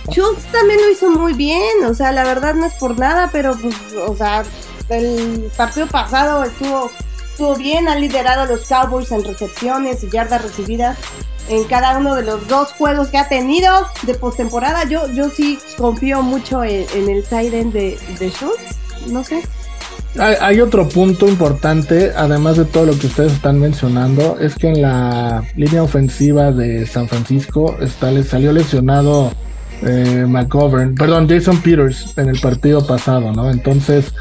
[0.09, 3.55] Schultz también lo hizo muy bien, o sea, la verdad no es por nada, pero
[3.55, 3.75] pues,
[4.07, 4.43] o sea,
[4.89, 6.89] el partido pasado estuvo,
[7.29, 10.97] estuvo bien, ha liderado a los Cowboys en recepciones y yardas recibidas
[11.49, 13.71] en cada uno de los dos juegos que ha tenido
[14.03, 14.85] de postemporada.
[14.85, 18.77] Yo, yo sí confío mucho en, el tight end de, de Schultz,
[19.07, 19.41] no sé.
[20.19, 24.83] Hay, otro punto importante, además de todo lo que ustedes están mencionando, es que en
[24.83, 29.31] la línea ofensiva de San Francisco está, le salió lesionado
[29.81, 33.49] eh, McGovern, perdón, Jason Peters en el partido pasado, ¿no?
[33.49, 34.13] Entonces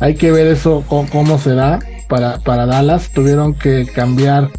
[0.00, 3.08] hay que ver eso cómo, se da para, para Dallas.
[3.08, 4.50] Tuvieron que cambiar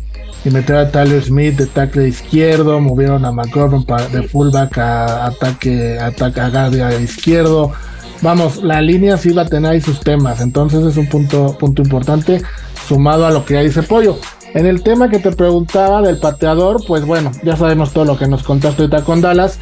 [0.46, 6.00] y meter a Tyler Smith de tackle izquierdo, movieron a McGovern de fullback a ataque,
[6.00, 7.74] ataque a guardia izquierdo
[8.22, 11.82] vamos, la línea sí va a tener ahí sus temas, entonces es un punto, punto
[11.82, 12.42] importante
[12.88, 14.18] sumado a lo que ya dice Pollo.
[14.54, 18.28] En el tema que te preguntaba del pateador, pues bueno, ya sabemos todo lo que
[18.28, 19.60] nos contaste ahorita con Dallas.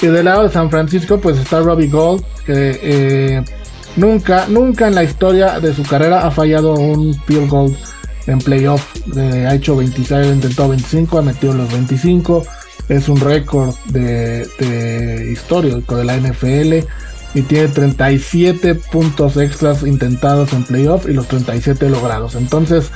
[0.00, 3.44] Y del lado de San Francisco, pues está Robbie Gold, que eh,
[3.96, 7.76] nunca, nunca en la historia de su carrera ha fallado un field goal
[8.26, 8.84] en playoff.
[9.16, 12.44] ha hecho 26, ha intentado 25, ha metido los 25.
[12.88, 16.86] Es un récord de, de histórico de la NFL
[17.34, 22.34] y tiene 37 puntos extras intentados en playoff y los 37 logrados.
[22.34, 22.90] Entonces,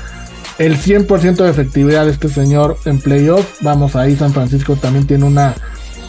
[0.58, 5.24] el 100% de efectividad de este señor en playoff, vamos ahí, San Francisco también tiene
[5.24, 5.54] una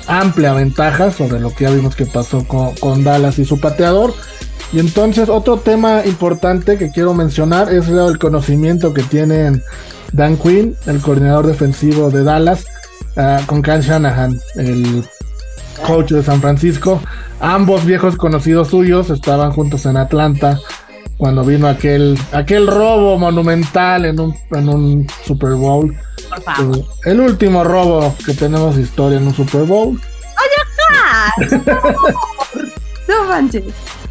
[0.07, 4.13] amplia ventaja sobre lo que ya vimos que pasó con, Dallas y su pateador.
[4.73, 9.63] Y entonces otro tema importante que quiero mencionar es el conocimiento que tienen
[10.11, 12.65] Dan Quinn, el coordinador defensivo de Dallas,
[13.17, 15.05] ah, con Ken Shanahan, el
[15.85, 17.01] coach de San Francisco.
[17.39, 20.59] Ambos viejos conocidos suyos estaban juntos en Atlanta
[21.17, 25.91] cuando vino aquel, aquel robo monumental en un, en un Super Bowl.
[25.93, 29.89] Eh, el último robo que tenemos historia en un Super Bowl.
[29.89, 31.47] ¡Oye,
[33.07, 33.63] no manches.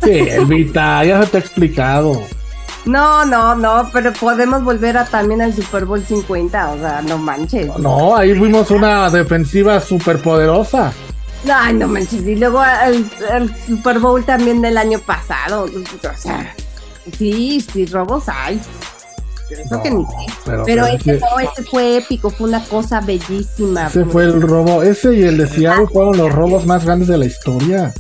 [0.03, 2.23] Sí, Elvita, ya se te ha explicado.
[2.85, 7.17] No, no, no, pero podemos volver a también al Super Bowl 50, o sea, no
[7.17, 7.79] manches.
[7.79, 10.93] No, ahí vimos una defensiva súper poderosa.
[11.51, 12.23] Ay, no manches.
[12.27, 15.65] Y luego el, Super Bowl también del año pasado.
[15.65, 16.55] O sea,
[17.17, 18.61] sí, sí, robos hay.
[19.51, 20.05] Eso que ni
[20.45, 23.87] Pero, pero ese no, ese fue épico, fue una cosa bellísima.
[23.87, 27.19] Ese fue el robo, ese y el de Seattle fueron los robos más grandes de
[27.19, 27.93] la historia.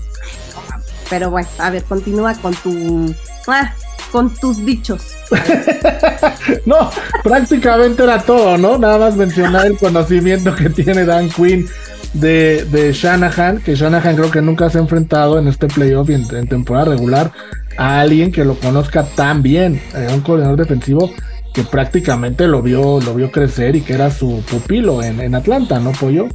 [1.11, 3.15] Pero bueno, a ver, continúa con tu.
[3.47, 3.73] Ah,
[4.11, 5.03] con tus dichos.
[6.67, 6.89] no,
[7.23, 8.79] prácticamente era todo, ¿no?
[8.79, 11.69] Nada más mencionar el conocimiento que tiene Dan Quinn
[12.13, 16.15] de, de Shanahan, que Shanahan creo que nunca se ha enfrentado en este playoff y
[16.15, 17.33] en, temporada regular
[17.77, 21.11] a alguien que lo conozca tan bien, eh, un coordinador defensivo
[21.53, 25.93] que prácticamente lo vio, lo vio crecer y que era su pupilo en, Atlanta, ¿no,
[25.93, 26.29] Pollo?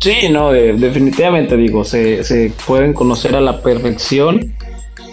[0.00, 4.54] Sí, no, definitivamente digo, se, se, pueden conocer a la perfección.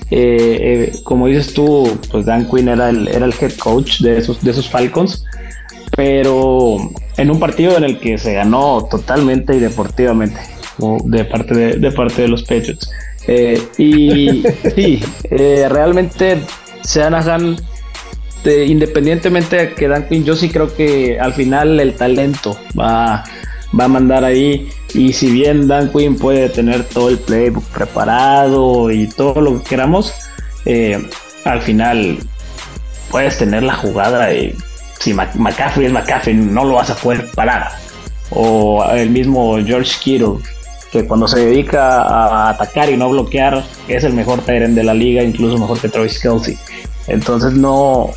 [0.09, 4.17] Eh, eh, como dices tú, pues Dan Quinn era el, era el head coach de
[4.17, 5.25] esos, de esos Falcons
[5.97, 6.77] pero
[7.17, 10.39] en un partido en el que se ganó totalmente y deportivamente
[11.05, 12.89] de parte de, parte de los Patriots.
[13.27, 14.43] Eh, y
[14.75, 16.37] sí, eh, realmente
[16.83, 17.57] Shanahan,
[18.45, 23.23] independientemente de que Dan Quinn, yo sí creo que al final el talento va,
[23.77, 24.69] va a mandar ahí.
[24.93, 29.69] Y si bien Dan Quinn puede tener todo el playbook preparado y todo lo que
[29.69, 30.13] queramos,
[30.65, 31.07] eh,
[31.43, 32.17] al final
[33.09, 34.55] puedes tener la jugada de
[34.99, 37.71] si McCaffrey es McCaffrey, no lo vas a poder parar.
[38.31, 40.39] O el mismo George Kittle,
[40.91, 44.93] que cuando se dedica a atacar y no bloquear, es el mejor Tyrant de la
[44.93, 46.57] liga, incluso mejor que Travis Kelsey.
[47.07, 48.11] Entonces no.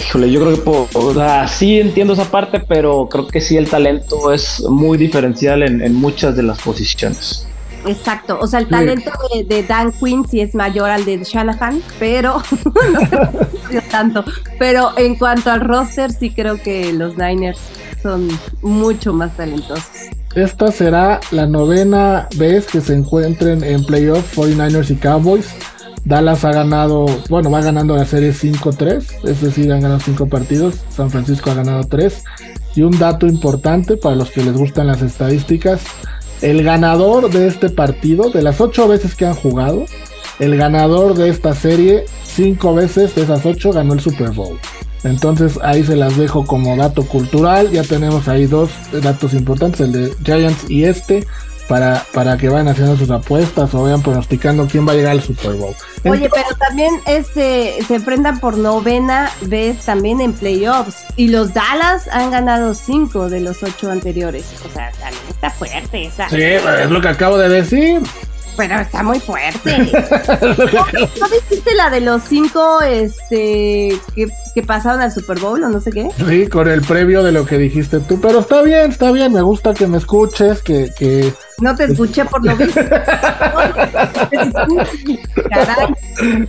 [0.00, 3.68] Híjole, yo creo que o sea, sí entiendo esa parte, pero creo que sí el
[3.68, 7.46] talento es muy diferencial en, muchas de las posiciones.
[7.86, 9.10] Exacto, o sea, el talento
[9.48, 13.00] de, Dan Quinn sí es mayor al de Shanahan, pero no
[13.70, 14.24] sé tanto.
[14.58, 17.60] Pero en cuanto al roster, sí creo que los Niners
[18.02, 18.28] son
[18.62, 20.10] mucho más talentosos.
[20.34, 25.46] Esta será la novena vez que se encuentren en playoff 49ers y Cowboys.
[26.06, 30.76] Dallas ha ganado, bueno, va ganando la serie 5-3, es decir, han ganado 5 partidos.
[30.88, 32.22] San Francisco ha ganado 3.
[32.76, 35.80] Y un dato importante para los que les gustan las estadísticas:
[36.42, 39.84] el ganador de este partido, de las 8 veces que han jugado,
[40.38, 44.58] el ganador de esta serie, 5 veces de esas 8 ganó el Super Bowl.
[45.02, 47.72] Entonces ahí se las dejo como dato cultural.
[47.72, 48.70] Ya tenemos ahí dos
[49.02, 51.26] datos importantes, el de Giants y este,
[51.68, 55.22] para, para que vayan haciendo sus apuestas o vayan pronosticando quién va a llegar al
[55.22, 55.74] Super Bowl.
[56.04, 61.04] Oye, pero también este se enfrentan por novena vez también en playoffs.
[61.16, 64.44] Y los Dallas han ganado cinco de los ocho anteriores.
[64.64, 66.28] O sea, también está fuerte esa.
[66.28, 68.00] Sí, es lo que acabo de decir.
[68.56, 69.78] Pero está muy fuerte.
[71.20, 75.92] ¿No, viste la de los cinco este, que, pasaron al Super Bowl o no sé
[75.92, 76.08] qué?
[76.26, 78.18] Sí, con el previo de lo que dijiste tú.
[78.20, 79.32] Pero está bien, está bien.
[79.32, 80.90] Me gusta que me escuches, que...
[80.98, 81.32] que...
[81.58, 82.80] No te escuché por lo visto.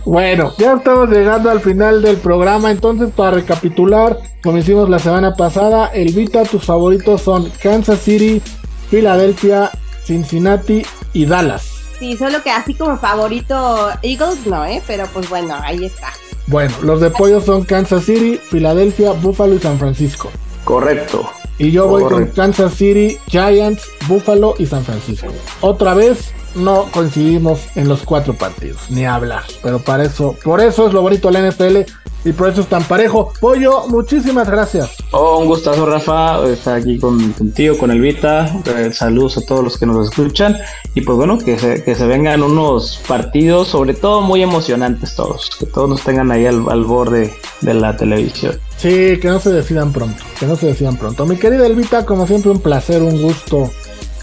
[0.04, 2.70] bueno, ya estamos llegando al final del programa.
[2.70, 8.42] Entonces, para recapitular, como hicimos la semana pasada, el Vita, tus favoritos son Kansas City,
[8.90, 9.70] Filadelfia,
[10.04, 10.82] Cincinnati
[11.12, 11.77] y Dallas.
[11.98, 14.82] Sí, solo que así como favorito Eagles, no, ¿eh?
[14.86, 16.12] Pero pues bueno, ahí está.
[16.46, 20.30] Bueno, los de pollo son Kansas City, Filadelfia, Buffalo y San Francisco.
[20.64, 21.28] Correcto.
[21.58, 25.26] Y yo voy con Kansas City, Giants, Buffalo y San Francisco.
[25.60, 29.42] Otra vez no coincidimos en los cuatro partidos, ni hablar.
[29.62, 31.90] Pero para eso, por eso es lo bonito de la NFL
[32.24, 33.32] y por eso es tan parejo.
[33.40, 34.90] Pollo, muchísimas gracias.
[35.12, 38.52] Oh, un gustazo, Rafa, estar aquí con, contigo, con Elvita.
[38.66, 40.56] Eh, saludos a todos los que nos escuchan.
[40.94, 45.50] Y pues bueno, que se, que se vengan unos partidos, sobre todo muy emocionantes todos.
[45.58, 48.58] Que todos nos tengan ahí al, al borde de la televisión.
[48.76, 51.26] Sí, que no se decidan pronto, que no se decidan pronto.
[51.26, 53.70] Mi querida Elvita, como siempre, un placer, un gusto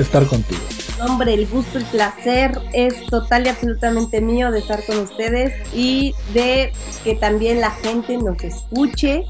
[0.03, 0.61] estar contigo.
[1.01, 6.13] Hombre, el gusto, el placer es total y absolutamente mío de estar con ustedes y
[6.33, 6.71] de
[7.03, 9.25] que también la gente nos escuche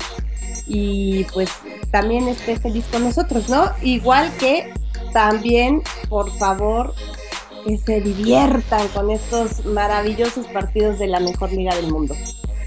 [0.67, 1.49] y pues
[1.91, 3.71] también esté feliz con nosotros, ¿no?
[3.81, 4.71] Igual que
[5.13, 6.93] también, por favor,
[7.65, 12.15] que se diviertan con estos maravillosos partidos de la mejor liga del mundo.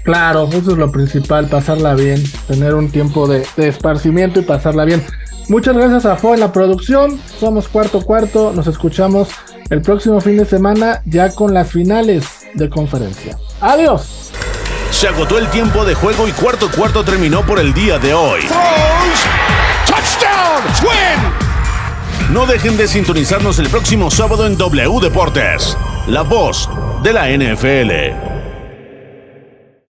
[0.03, 4.85] Claro, eso es lo principal, pasarla bien, tener un tiempo de, de esparcimiento y pasarla
[4.85, 5.05] bien.
[5.49, 7.19] Muchas gracias a Fo en la producción.
[7.39, 8.53] Somos cuarto cuarto.
[8.55, 9.29] Nos escuchamos
[9.71, 12.23] el próximo fin de semana ya con las finales
[12.53, 13.35] de conferencia.
[13.59, 14.29] Adiós.
[14.91, 18.41] Se agotó el tiempo de juego y cuarto cuarto terminó por el día de hoy.
[22.31, 25.75] No dejen de sintonizarnos el próximo sábado en W Deportes,
[26.05, 26.69] la voz
[27.01, 28.38] de la NFL.